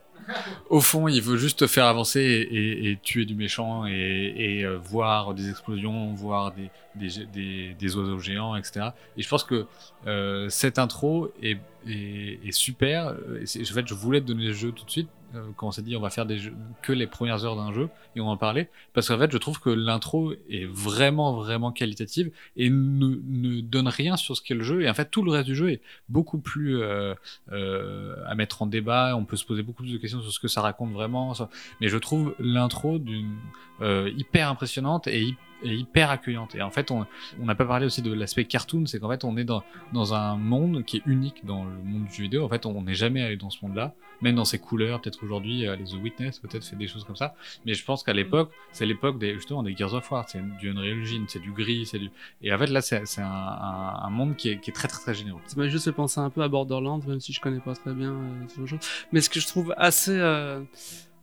[0.71, 4.79] Au fond, il veut juste te faire avancer et, tuer du méchant et, et, euh,
[4.79, 8.89] voir des explosions, voir des, des, des- des oiseaux géants, etc.
[9.17, 9.67] Et je pense que
[10.07, 13.09] euh, cette intro est, est- est super.
[13.09, 15.09] En fait, je voulais te donner le jeu tout de suite.
[15.35, 17.73] euh, quand on s'est dit on va faire des jeux, que les premières heures d'un
[17.73, 21.73] jeu et on en parlait parce qu'en fait je trouve que l'intro est vraiment vraiment
[21.73, 25.23] qualitative et ne, ne donne rien sur ce qu'est le jeu et en fait tout
[25.25, 27.15] le reste du jeu est beaucoup plus euh,
[27.53, 29.17] euh, à mettre en débat.
[29.17, 31.33] On peut se poser beaucoup plus de questions sur ce que ça raconte vraiment.
[31.81, 33.35] Mais je trouve l'intro d'une
[33.81, 36.55] euh, hyper impressionnante et, hy- et hyper accueillante.
[36.55, 37.07] Et en fait, on
[37.39, 40.37] n'a pas parlé aussi de l'aspect cartoon, c'est qu'en fait, on est dans, dans un
[40.37, 42.45] monde qui est unique dans le monde du jeu vidéo.
[42.45, 45.01] En fait, on n'est jamais allé dans ce monde-là, même dans ses couleurs.
[45.01, 47.35] Peut-être aujourd'hui, euh, les The Witness peut-être fait des choses comme ça.
[47.65, 50.29] Mais je pense qu'à l'époque, c'est l'époque des justement des Gears of War.
[50.29, 52.11] C'est du Unreal Engine, c'est du gris, c'est du.
[52.43, 55.15] Et en fait, là, c'est un, un, monde qui est, qui est très très très
[55.15, 55.41] généreux.
[55.47, 57.95] Ça m'a juste fait penser un peu à Borderlands, même si je connais pas très
[57.95, 58.79] bien euh, ce genre.
[59.13, 60.19] Mais ce que je trouve assez...
[60.19, 60.61] euh,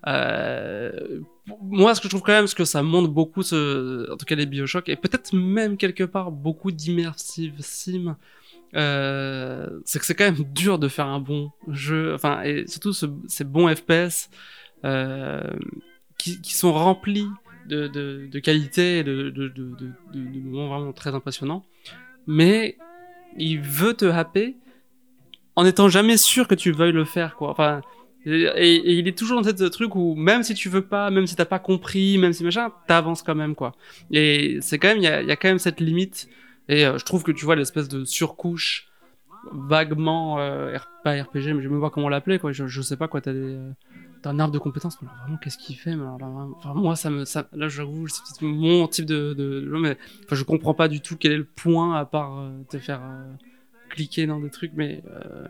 [0.07, 1.21] euh,
[1.61, 4.25] moi, ce que je trouve quand même, c'est que ça montre beaucoup, ce, en tout
[4.25, 8.15] cas les Bioshock, et peut-être même quelque part beaucoup d'immersive sim,
[8.75, 12.93] euh, c'est que c'est quand même dur de faire un bon jeu, enfin, et surtout
[12.93, 14.29] ce- ces bons FPS
[14.85, 15.41] euh,
[16.17, 17.27] qui, sont remplis
[17.67, 19.33] de, de, qualité et de,
[20.45, 21.65] moments vraiment très impressionnants.
[22.27, 22.77] Mais
[23.37, 24.55] il veut te happer
[25.55, 27.81] en étant jamais sûr que tu veuilles le faire, quoi.
[28.25, 31.35] Et, il est toujours dans ce truc où même si tu veux pas, même si
[31.35, 33.73] t'as pas compris, même si machin, t'avances quand même, quoi.
[34.11, 36.29] Et c'est quand même, il y a, quand même cette limite.
[36.69, 38.87] Et euh, je trouve que tu vois l'espèce de surcouche
[39.51, 42.51] vaguement, euh, pas RPG, mais je me vois comment l'appeler, quoi.
[42.51, 43.71] Je, je sais pas quoi, t'as des, euh,
[44.21, 46.95] t'as un arbre de compétences, mais alors vraiment, qu'est-ce qu'il fait mais alors là, moi,
[46.95, 51.01] ça me, là, j'avoue, c'est mon type de, de mais enfin, je comprends pas du
[51.01, 53.01] tout quel est le point à part te faire
[53.91, 55.47] cliquer dans des trucs, mais euh,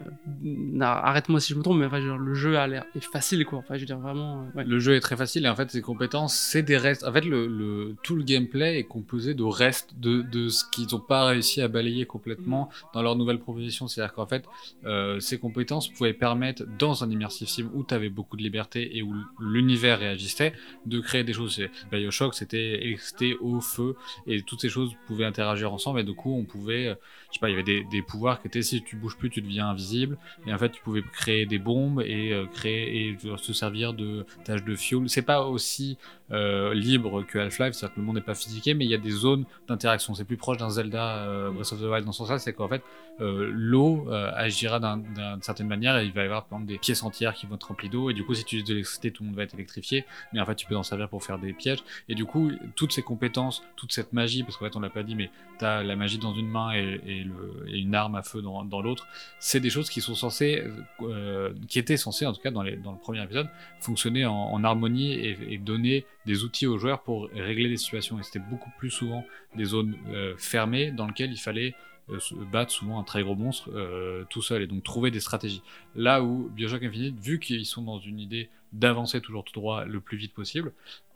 [0.81, 3.59] arrête-moi si je me trompe, mais enfin, genre, le jeu a l'air est facile, quoi.
[3.59, 4.41] Enfin, je veux dire vraiment.
[4.55, 4.63] euh, ouais.
[4.65, 7.03] Le jeu est très facile et en fait ses compétences c'est des restes.
[7.03, 10.87] En fait le, le- tout le gameplay est composé de restes de, de ce qu'ils
[10.91, 13.87] n'ont pas réussi à balayer complètement dans leur nouvelle proposition.
[13.87, 14.45] C'est-à-dire qu'en fait
[14.85, 18.97] euh, ces compétences pouvaient permettre dans un immersive sim où tu avais beaucoup de liberté
[18.97, 20.53] et où l'univers réagissait
[20.85, 21.61] de créer des choses.
[21.91, 23.95] Bioshock c'était électricité, eau, feu
[24.27, 26.95] et toutes ces choses pouvaient interagir ensemble et du coup on pouvait, euh,
[27.29, 29.17] je sais pas, il y avait des, des pouvoirs pouvoir qui était si tu bouges
[29.17, 30.17] plus, tu deviens invisible.
[30.47, 34.25] Et en fait, tu pouvais créer des bombes et euh, créer et se servir de
[34.43, 35.09] tâches de fuel.
[35.09, 35.97] C'est pas aussi
[36.31, 38.97] euh, libre que Half-Life, c'est-à-dire que le monde n'est pas physiqué, mais il y a
[38.97, 40.13] des zones d'interaction.
[40.15, 42.67] C'est plus proche d'un Zelda euh, Breath of the Wild dans ce sens-là, c'est qu'en
[42.69, 42.81] fait,
[43.19, 46.71] euh, l'eau euh, agira d'un- d'une certaine manière et il va y avoir par exemple
[46.71, 48.73] des pièces entières qui vont être remplies d'eau et du coup si tu utilises de
[48.73, 51.21] l'électricité tout le monde va être électrifié mais en fait tu peux en servir pour
[51.23, 54.75] faire des pièges et du coup toutes ces compétences toute cette magie parce qu'en fait
[54.75, 55.29] on l'a pas dit mais
[55.59, 57.25] t'as la magie dans une main et
[57.67, 59.07] une arme à feu dans, l'autre.
[59.39, 60.63] C'est des choses qui sont censées
[61.01, 63.49] euh, qui étaient censées en tout cas dans, le premier épisode
[63.79, 68.19] fonctionner en, harmonie et, et donner des outils aux joueurs pour régler des situations.
[68.19, 71.73] Et c'était beaucoup plus souvent des zones euh, fermées dans lesquelles il fallait
[72.11, 75.19] euh, se battre souvent un très gros monstre euh, tout seul et donc trouver des
[75.19, 75.61] stratégies.
[75.95, 79.99] Là où Bioshock Infinite, vu qu'ils sont dans une idée d'avancer toujours tout droit le
[79.99, 80.73] plus vite possible,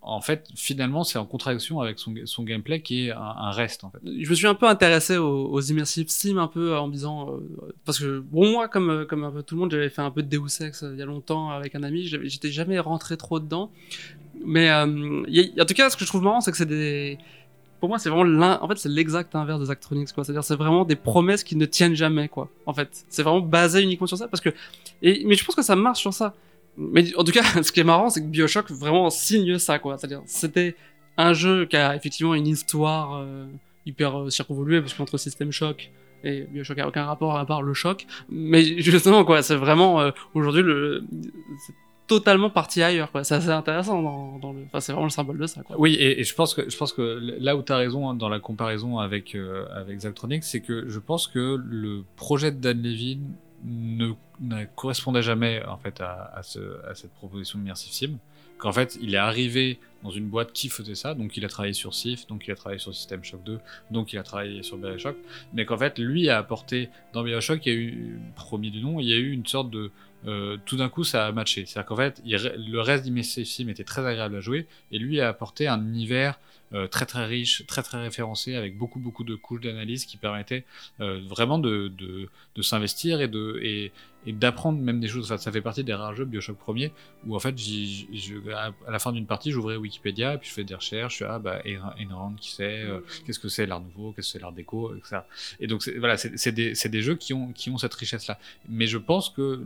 [0.08, 3.98] en fait, finalement, c'est en contradiction avec son, gameplay qui est un, reste en fait.
[4.04, 7.32] Je me suis un peu intéressé aux, aux immersive sim un peu en me disant
[7.32, 10.04] euh, parce que bon moi comme euh, comme un peu tout le monde j'avais fait
[10.04, 12.78] un peu de Deus Ex euh, il y a longtemps avec un ami j'étais jamais
[12.78, 13.72] rentré trop dedans
[14.46, 15.24] mais euh,
[15.60, 17.18] en tout cas ce que je trouve marrant c'est que c'est des
[17.80, 20.24] pour moi c'est vraiment l'un en fait c'est l'exact inverse des Actronics quoi.
[20.24, 23.06] C'est-à-dire c'est vraiment des promesses qui ne tiennent jamais quoi en fait.
[23.10, 24.50] C'est vraiment basé uniquement sur ça parce que
[25.02, 26.34] et mais je pense que ça marche sur ça.
[26.78, 29.98] Mais en tout cas ce qui est marrant c'est que BioShock vraiment signe ça quoi.
[29.98, 30.76] C'est-à-dire c'était
[31.18, 33.46] un jeu qui a effectivement une histoire euh,
[33.86, 35.92] hyper euh, circonvoluée parce qu'entre System Shock
[36.24, 38.06] et Bioshock a aucun rapport à part le choc.
[38.30, 41.04] Mais justement quoi c'est vraiment euh, aujourd'hui le
[42.08, 43.24] totalement parti ailleurs quoi.
[43.24, 44.02] C'est assez intéressant
[44.40, 46.78] dans, le enfin c'est vraiment le symbole de ça Oui, et, je pense que je
[46.78, 50.44] pense que là où tu as raison hein, dans la comparaison avec euh, avec Zachtronics,
[50.44, 53.34] c'est que je pense que le projet de Dan Levine
[53.66, 54.14] ne,
[54.76, 58.18] correspondait jamais en fait à, à cette proposition de Immersive Sim.
[58.58, 61.74] Qu'en fait, il est arrivé dans une boîte qui faisait ça, donc il a travaillé
[61.74, 63.60] sur Sif, donc il a travaillé sur System Shock 2,
[63.92, 65.18] donc il a travaillé sur Bioshock,
[65.54, 69.00] mais qu'en fait, lui a apporté dans Bioshock, il y a eu, premier du nom,
[69.00, 69.92] il y a eu une sorte de
[70.28, 71.66] euh, tout d'un coup ça a matché.
[71.66, 75.30] C'est-à-dire qu'en fait, le reste d'Immersive Sim était très agréable à jouer, et lui a
[75.30, 76.40] apporté un univers
[76.88, 80.66] très très riche, très très référencé, avec beaucoup beaucoup de couches d'analyse qui permettaient
[81.00, 81.92] euh, vraiment de,
[82.56, 83.92] de, s'investir et de et,
[84.28, 85.28] d'apprendre même des choses.
[85.28, 86.92] Ça fait partie des rares jeux Bioshock premier
[87.28, 87.56] où en fait,
[88.52, 91.22] à la fin d'une partie, j'ouvrais Wikipédia puis je fais des recherches.
[91.22, 91.62] Ah bah
[92.10, 95.18] Rand, qui c'est, euh, qu'est-ce que c'est l'art nouveau, qu'est-ce que c'est l'art déco, etc.
[95.60, 98.40] Et donc voilà, c'est des, des jeux qui ont qui ont cette richesse là.
[98.68, 99.64] Mais je pense que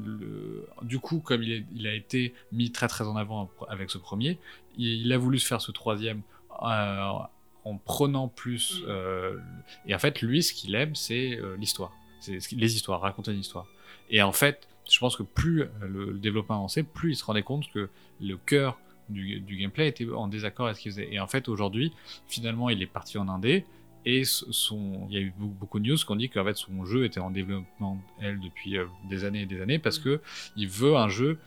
[0.81, 4.37] du coup, comme il, il a été mis très très en avant avec ce premier,
[4.77, 8.83] il, a voulu se faire ce troisième euh, en prenant plus.
[8.87, 9.37] euh,
[9.85, 11.91] et en fait, lui, ce qu'il aime, c'est euh, l'histoire.
[12.19, 13.65] C'est les histoires, raconter une histoire.
[14.09, 17.23] Et en fait, je pense que plus euh, le, le développement avançait, plus il se
[17.23, 17.89] rendait compte que
[18.19, 21.13] le cœur du, du gameplay était en désaccord avec ce qu'il faisait.
[21.13, 21.93] Et en fait, aujourd'hui,
[22.27, 23.65] finalement, il est parti en indé.
[24.05, 26.85] Et son, il y a eu beaucoup, de news qui ont dit qu'en fait son
[26.85, 30.21] jeu était en développement elle depuis euh, des années et des années parce que
[30.55, 31.37] il veut un jeu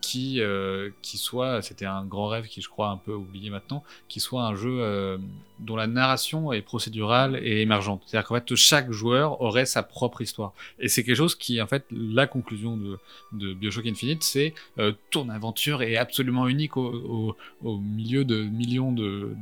[0.00, 3.84] qui euh, qui soit, c'était un grand rêve qui je crois un peu oublié maintenant,
[4.08, 5.18] qui soit un jeu euh,
[5.58, 8.02] dont la narration est procédurale et émergente.
[8.06, 10.52] C'est-à-dire qu'en fait chaque joueur aurait sa propre histoire.
[10.78, 12.98] Et c'est quelque chose qui en fait la conclusion de,
[13.32, 18.42] de Bioshock Infinite, c'est euh, ton aventure est absolument unique au, au, au milieu de
[18.42, 18.92] millions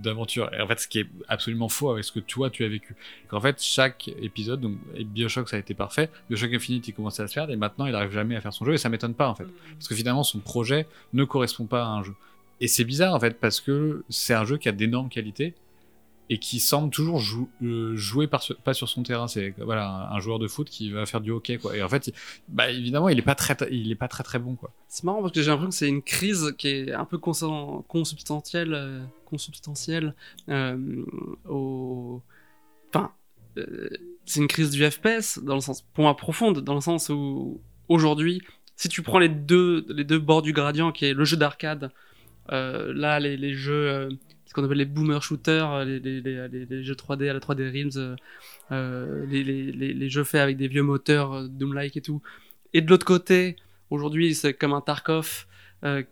[0.03, 0.51] d'aventures.
[0.53, 2.97] Et en fait ce qui est absolument faux avec ce que toi tu as vécu.
[3.29, 7.23] Qu'en fait chaque épisode, donc et Bioshock ça a été parfait, Bioshock Infinite il commençait
[7.23, 9.15] à se perdre et maintenant il arrive jamais à faire son jeu et ça m'étonne
[9.15, 9.47] pas en fait.
[9.75, 12.15] Parce que finalement, son projet ne correspond pas à un jeu.
[12.61, 15.55] Et c'est bizarre en fait, parce que c'est un jeu qui a d'énormes qualités
[16.31, 19.29] et qui semble toujours jou- euh, jouer par pas sur son terrain.
[19.29, 21.59] C'est voilà, un, joueur de foot qui va faire du hockey.
[21.59, 21.77] Quoi.
[21.77, 22.13] Et en fait,
[22.49, 24.55] bah, évidemment, il est pas très, il est pas très très bon.
[24.55, 24.71] Quoi.
[24.89, 28.75] C'est marrant parce que j'ai l'impression que c'est une crise qui est un peu consubstantielle,
[28.75, 30.15] euh, consubstantielle
[30.49, 31.05] euh,
[31.49, 32.21] au.
[32.93, 33.13] Enfin,
[34.25, 37.61] c'est une crise du FPS dans le sens, pour moi, profonde, dans le sens où
[37.89, 38.43] aujourd'hui,
[38.79, 39.83] si tu prends les deux,
[40.21, 41.91] bords du gradient, qui est le jeu d'arcade,
[42.53, 44.09] euh, là, les, jeux, euh,
[44.47, 48.17] ce qu'on appelle les boomer shooters, euh, les, jeux 3D à la 3D Realms,
[49.29, 52.23] les, jeux faits avec des vieux moteurs, Doom-like et tout.
[52.73, 53.57] Et de l'autre côté,
[53.91, 55.47] aujourd'hui, c'est comme un Tarkov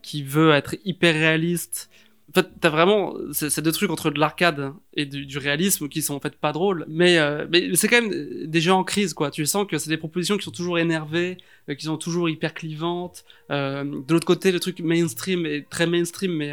[0.03, 1.89] qui veut être hyper réaliste.
[2.37, 6.15] En fait, t'as vraiment c'est deux trucs entre de l'arcade et du, réalisme qui sont
[6.15, 9.31] en fait pas drôles, mais, euh, c'est quand même des jeux en crise, quoi.
[9.31, 11.39] Tu sens que c'est des propositions qui sont toujours énervées,
[11.71, 13.25] euh, qui sont toujours hyper clivantes.
[13.51, 16.53] Euh, de l'autre côté, le truc mainstream est très mainstream, mais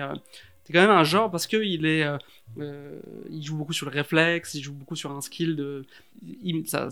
[0.63, 2.07] c'est quand même un genre parce que il est,
[2.57, 5.85] il joue beaucoup sur le réflexe, il joue beaucoup sur un skill de,
[6.65, 6.87] ça,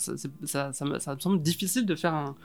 [0.85, 2.35] me, semble difficile de faire un,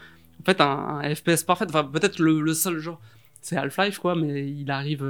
[0.40, 1.66] en fait, un, un FPS parfait.
[1.68, 3.00] Enfin, peut-être le, le seul genre,
[3.40, 5.04] c'est Half-Life, quoi, mais il arrive.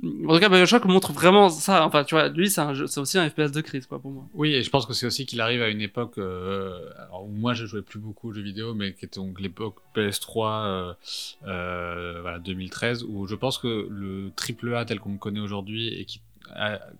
[0.00, 1.84] En tout cas, Bioshock montre vraiment ça.
[1.84, 4.24] Enfin, tu vois, lui, c'est aussi un FPS de crise, quoi, pour moi.
[4.32, 7.28] Oui, et je pense que c'est aussi qu'il arrive à une époque euh, alors, où
[7.28, 10.92] moi je jouais plus beaucoup aux jeux vidéo, mais qui était donc l'époque PS3 euh,
[11.48, 16.04] euh, voilà, 2013, où je pense que le AAA tel qu'on le connaît aujourd'hui et
[16.04, 16.20] qui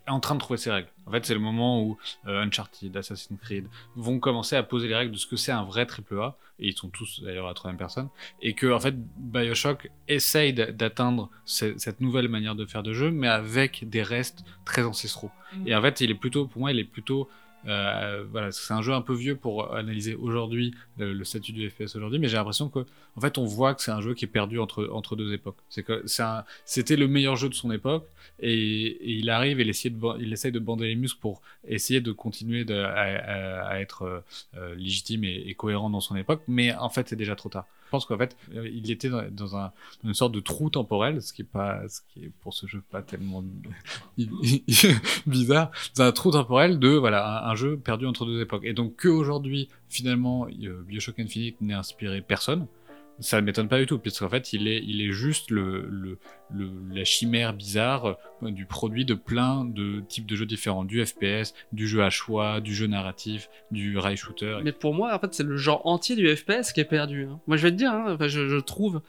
[0.07, 0.89] en train de trouver ses règles.
[1.07, 1.97] En fait, c'est le moment où
[2.27, 5.65] euh, Uncharted, Assassin's Creed vont commencer à poser les règles de ce que c'est un
[5.65, 8.09] vrai AAA, et ils sont tous d'ailleurs à la troisième personne,
[8.43, 13.11] et que en fait Bioshock essaye d'atteindre ce- cette nouvelle manière de faire de jeu,
[13.11, 15.31] mais avec des restes très ancestraux.
[15.67, 17.29] Et en fait, il est plutôt, pour moi, il est plutôt
[17.67, 21.97] euh, voilà, c'est un jeu un peu vieux pour analyser aujourd'hui le, statut du FPS
[21.97, 22.81] aujourd'hui, mais j'ai l'impression que,
[23.17, 25.59] en fait, on voit que c'est un jeu qui est perdu entre, entre deux époques.
[25.69, 26.05] C'est que
[26.65, 28.07] c'était le meilleur jeu de son époque,
[28.41, 32.13] et, il arrive et il essaye, de, il de bander les muscles pour essayer de
[32.13, 34.23] continuer à, être
[34.57, 37.67] euh, légitime et cohérent dans son époque, mais en fait, c'est déjà trop tard.
[37.89, 39.73] Je pense qu'en fait, euh, il était dans, dans un,
[40.03, 42.67] dans une sorte de trou temporel, ce qui est pas, ce qui est pour ce
[42.67, 43.43] jeu pas tellement
[45.27, 48.65] bizarre, c'est un trou temporel de voilà un, un jeu perdu entre deux époques.
[48.65, 52.67] Et donc que aujourd'hui, finalement, euh, Bioshock Infinite n'ait inspiré personne,
[53.21, 56.19] ça ne m'étonne pas du tout, puisqu'en fait, il est, il est juste le, le,
[56.51, 61.05] le- la chimère bizarre euh, du produit de plein de types de jeux différents, du
[61.05, 64.59] FPS, du jeu à choix, du jeu narratif, du rail shooter.
[64.63, 67.25] Mais pour moi, en fait, c'est le genre entier du FPS qui est perdu.
[67.25, 67.41] hein.
[67.47, 69.01] Moi, je vais te dire, hein, je trouve.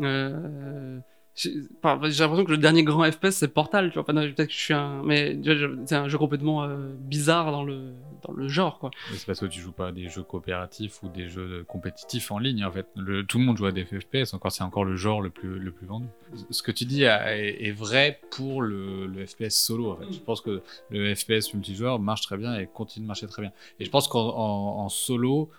[0.00, 0.98] euh,
[1.34, 1.50] j'ai
[1.82, 4.04] l'impression que le dernier grand FPS c'est Portal, tu vois.
[4.04, 5.02] Peut-être que je suis un.
[5.02, 5.38] Mais
[5.86, 7.92] c'est un jeu complètement euh, bizarre dans le,
[8.26, 8.90] dans le genre, quoi.
[9.14, 12.38] C'est parce que tu joues pas à des jeux coopératifs ou des jeux compétitifs en
[12.38, 12.86] ligne en fait.
[13.28, 15.72] Tout le monde joue à des FPS, encore c'est encore le genre le plus le
[15.72, 16.06] plus vendu.
[16.50, 20.12] Ce que tu dis a- est, vrai pour le, le FPS solo en fait.
[20.12, 23.52] Je pense que le FPS multijoueur marche très bien et continue de marcher très bien.
[23.80, 25.50] Et je pense qu'en en, en solo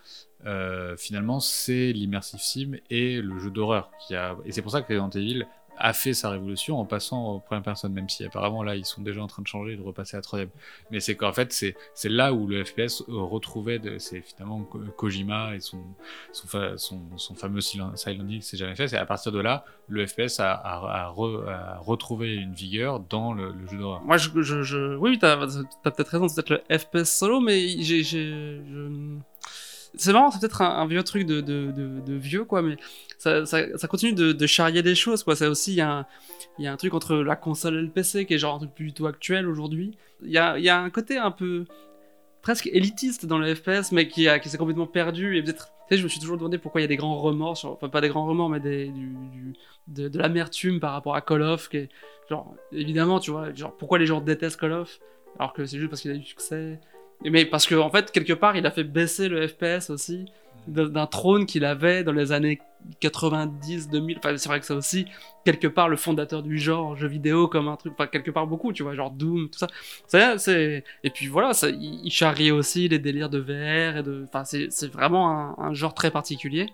[0.46, 4.82] euh, finalement c'est l'immersive sim et le jeu d'horreur qui a et c'est pour ça
[4.82, 5.46] que Resident Evil
[5.78, 9.02] a fait sa révolution en passant aux première personne, même si apparemment là ils sont
[9.02, 10.50] déjà en train de changer et de repasser à la troisième.
[10.92, 11.76] Mais c'est qu'en fait c'est
[12.10, 15.82] là où le FPS euh, retrouvait, c'est finalement Ko- Kojima et son,
[16.32, 18.88] son, fa- son, son fameux Silent Hill, c'est jamais fait.
[18.88, 23.00] C'est à partir de là, le FPS a, a, a re- a retrouvé une vigueur
[23.00, 24.02] dans le, jeu d'horreur.
[24.04, 28.04] Moi, je, oui, t'as as, peut-être raison, c'est peut-être le FPS solo, mais j'ai,
[29.96, 32.78] c'est marrant, c'est peut-être un, vieux truc de, vieux, quoi, mais
[33.18, 33.44] ça,
[33.90, 35.36] continue de, charrier des choses, quoi.
[35.36, 36.06] Ça aussi, il y, a
[36.60, 39.08] un- un truc entre la console et le PC qui est genre un truc tout
[39.08, 39.98] actuel aujourd'hui.
[40.24, 41.66] Il y a, un côté un peu
[42.42, 45.38] presque élitiste dans le FPS, mais qui, s'est complètement perdu.
[45.38, 47.90] Et peut-être, je me suis toujours demandé pourquoi il y a des grands remords, enfin
[47.90, 51.90] pas des grands remords, mais de, l'amertume par rapport à Call of, qui est,
[52.30, 55.00] genre, évidemment, tu vois, genre, pourquoi les gens détestent Call of,
[55.38, 56.80] alors que c'est juste parce qu'il a du succès.
[57.30, 60.26] Mais parce que, en fait, quelque part, il a fait baisser le FPS aussi
[60.68, 62.60] d'un trône qu'il avait dans les années
[63.00, 64.18] 90, 2000.
[64.18, 65.06] Enfin, c'est vrai que c'est aussi,
[65.46, 68.72] quelque part, le fondateur du genre jeu vidéo comme un truc, enfin, quelque part beaucoup,
[68.72, 70.38] tu vois, genre Doom, tout ça.
[70.38, 70.84] C'est.
[71.04, 74.26] Et puis voilà, ça, il, charrie aussi les délires de VR et de.
[74.28, 76.68] Enfin, c'est, vraiment un, genre très particulier.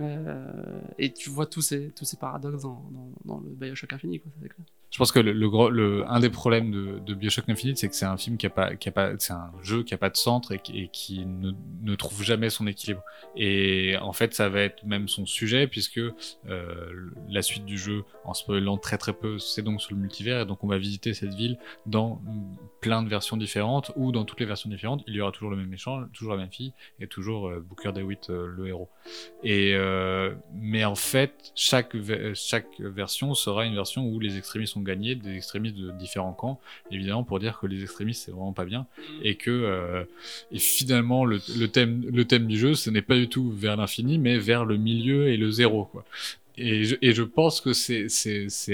[0.00, 4.20] Euh, et tu vois tous ces, tous ces paradoxes dans, dans, dans le Bioshock Infini,
[4.20, 4.64] quoi, ça, c'est clair.
[4.92, 7.88] Je pense que le, le, gros- le- un des problèmes de, de Bioshock Infinite, c'est
[7.88, 9.98] que c'est un film qui a pas, qui a pas, c'est un jeu qui a
[9.98, 13.02] pas de centre et qui, et qui ne, ne trouve jamais son équilibre.
[13.34, 16.12] Et en fait, ça va être même son sujet puisque euh,
[17.30, 20.44] la suite du jeu, en spoilant très très peu, c'est donc sur le multivers et
[20.46, 22.20] donc on va visiter cette ville dans
[22.82, 25.56] plein de versions différentes ou dans toutes les versions différentes, il y aura toujours le
[25.56, 28.90] même méchant, toujours la même fille et toujours euh, Booker DeWitt euh, le héros.
[29.42, 31.94] Et euh, mais en fait, chaque
[32.34, 36.60] chaque version sera une version où les extrémistes gagné, des extrémistes de différents camps,
[36.90, 38.86] évidemment pour dire que les extrémistes c'est vraiment pas bien
[39.22, 40.04] et que euh,
[40.50, 43.76] et finalement le, le thème le thème du jeu ce n'est pas du tout vers
[43.76, 46.04] l'infini mais vers le milieu et le zéro quoi.
[46.58, 48.06] Et je, et je pense que c'est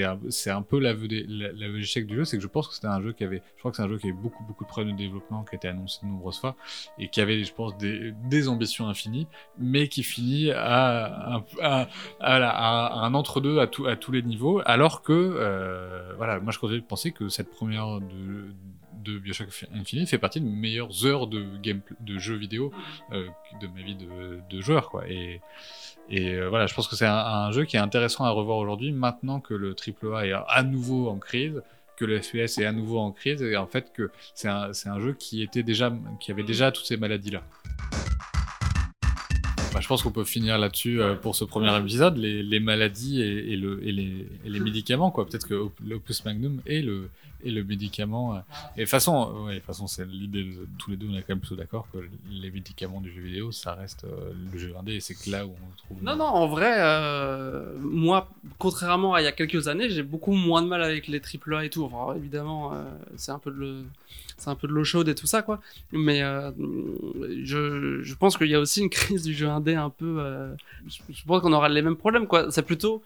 [0.03, 3.13] un, un peu l'aveu d'échec du jeu, c'est que je pense que c'était un jeu
[3.13, 5.01] qui avait, je crois que c'est un jeu qui avait beaucoup beaucoup de problèmes de
[5.01, 6.57] développement, qui a été annoncé de nombreuses fois
[6.97, 9.27] et qui avait, je pense, des, des ambitions infinies,
[9.57, 11.05] mais qui finit à
[11.61, 11.87] à,
[12.19, 16.59] à à un entre-deux tout- à tous les niveaux, alors que, euh, voilà, moi je
[16.59, 18.53] continue de penser que cette première de
[18.99, 22.71] Bioshock Infinite fait partie des meilleures heures de, de jeux vidéo
[23.11, 23.27] euh,
[23.61, 25.07] de ma vie de, de joueur, quoi.
[25.07, 25.41] Et,
[26.11, 29.39] euh, voilà, je pense que c'est un, jeu qui est intéressant à revoir aujourd'hui, maintenant
[29.39, 31.61] que le AAA est à nouveau en crise,
[31.97, 35.13] que le FPS est à nouveau en crise, et en fait que c'est un, jeu
[35.13, 37.43] qui était déjà, qui avait déjà toutes ces maladies-là.
[39.71, 43.53] Bah, je pense qu'on peut finir là-dessus euh, pour ce premier épisode, les, maladies et,
[43.53, 45.11] et le, et, les, médicaments.
[45.11, 47.11] Peut-être que Op- l'Opus Magnum est le,
[47.43, 48.35] et le médicament.
[48.35, 48.39] euh.
[48.75, 51.29] Et de toute façon, ouais, façon, c'est l'idée de tous les deux, on est quand
[51.29, 51.99] même plutôt d'accord que
[52.31, 55.45] les médicaments du jeu vidéo, ça reste euh, le jeu indé et c'est que là
[55.45, 56.03] où on trouve.
[56.03, 60.33] Non, non, en vrai, euh, moi, contrairement à il y a quelques années, j'ai beaucoup
[60.33, 61.83] moins de mal avec les AAA et tout.
[61.83, 62.83] Enfin, évidemment, euh,
[63.15, 63.83] c'est un peu de le-
[64.37, 65.59] c'est un peu de l'eau chaude et tout ça, quoi.
[65.91, 66.21] Mais
[67.43, 70.23] je, je pense qu'il y a aussi une crise du jeu indé un peu.
[70.87, 72.51] je pense qu'on aura les mêmes problèmes, quoi.
[72.51, 73.01] C'est plutôt,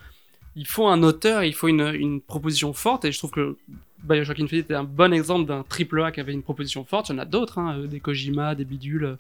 [0.56, 3.58] il faut un auteur, il faut une, proposition forte, et je trouve que
[4.04, 7.10] Bioshock Infinite est un bon exemple d'un AAA qui avait une proposition forte.
[7.10, 9.18] Il y en a d'autres, hein, euh, des Kojima, des bidules.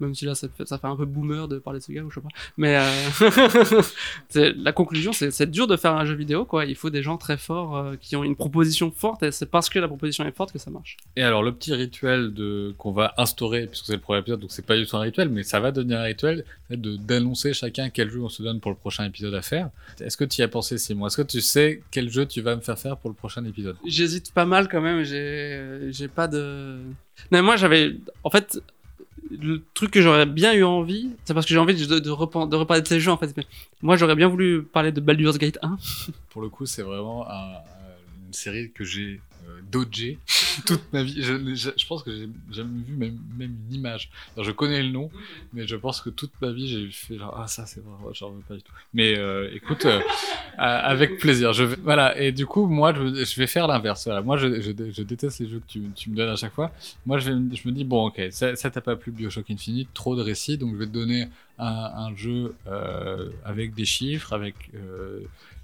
[0.00, 2.02] Même si là, ça fait, ça fait un peu boomer de parler de ce gars,
[2.02, 2.28] ou je sais pas.
[2.56, 6.64] Mais euh, la conclusion, c'est c'est dur de faire un jeu vidéo, quoi.
[6.64, 9.68] Il faut des gens très forts euh, qui ont une proposition forte, et c'est parce
[9.68, 10.96] que la proposition est forte que ça marche.
[11.16, 14.52] Et alors, le petit rituel de qu'on va instaurer, puisque c'est le premier épisode, donc
[14.52, 17.90] c'est pas du tout un rituel, mais ça va devenir un rituel, de d'annoncer chacun
[17.90, 19.70] quel jeu on se donne pour le prochain épisode à faire.
[20.00, 21.06] Est-ce que tu y as pensé, Simon?
[21.06, 23.76] Est-ce que tu sais quel jeu tu vas me faire faire pour le prochain épisode?
[23.86, 26.78] J'hésite pas mal quand même, j'ai j'ai pas de.
[27.30, 27.96] Non, moi j'avais.
[28.22, 28.60] En fait,
[29.42, 32.88] le truc que j'aurais bien eu envie, c'est parce que j'ai envie de, reparler de
[32.88, 33.34] ces jeux en fait.
[33.82, 35.76] Moi j'aurais bien voulu parler de Baldur's Gate 1.
[36.30, 37.58] Pour le coup, c'est vraiment un-
[38.26, 39.60] une série que j'ai euh,
[40.66, 41.22] toute ma vie.
[41.22, 44.10] Je, pense que j'ai jamais vu même, une image.
[44.36, 45.10] Je connais le nom,
[45.52, 48.30] mais je pense que toute ma vie, j'ai fait genre, ah, ça, c'est vrai, j'en
[48.30, 48.72] veux pas du tout.
[48.92, 50.00] Mais euh, écoute, euh,
[50.56, 51.52] avec plaisir.
[51.82, 54.08] Voilà, et du coup, moi, je, vais faire l'inverse.
[54.24, 54.70] Moi, je,
[55.02, 56.72] déteste les jeux que tu, me donnes à chaque fois.
[57.06, 60.58] Moi, je, me- dis, bon, ok, ça t'a pas plu Bioshock Infinite, trop de récits,
[60.58, 61.28] donc je vais te donner
[61.58, 64.54] un, jeu euh, avec des chiffres, avec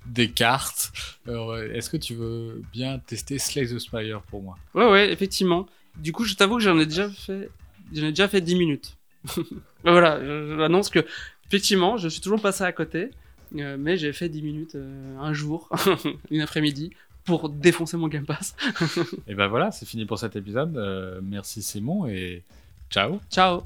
[0.06, 0.92] des cartes.
[1.28, 4.56] Euh, est-ce que tu veux bien tester Slay the Spire pour moi?
[4.74, 5.66] Ouais, ouais, effectivement.
[5.96, 7.50] Du coup, je t'avoue que j'en ai déjà fait.
[7.92, 8.96] J'en ai déjà fait 10 minutes.
[9.84, 11.04] voilà, je- j'annonce que,
[11.48, 13.10] effectivement, je suis toujours passé à côté,
[13.56, 15.68] euh, mais j'ai fait 10 minutes euh, un jour,
[16.30, 16.90] une après-midi,
[17.24, 18.54] pour défoncer mon Game Pass.
[19.26, 20.76] Et ben voilà, c'est fini pour cet épisode.
[20.76, 22.42] Euh, merci Simon et
[22.90, 23.64] ciao Ciao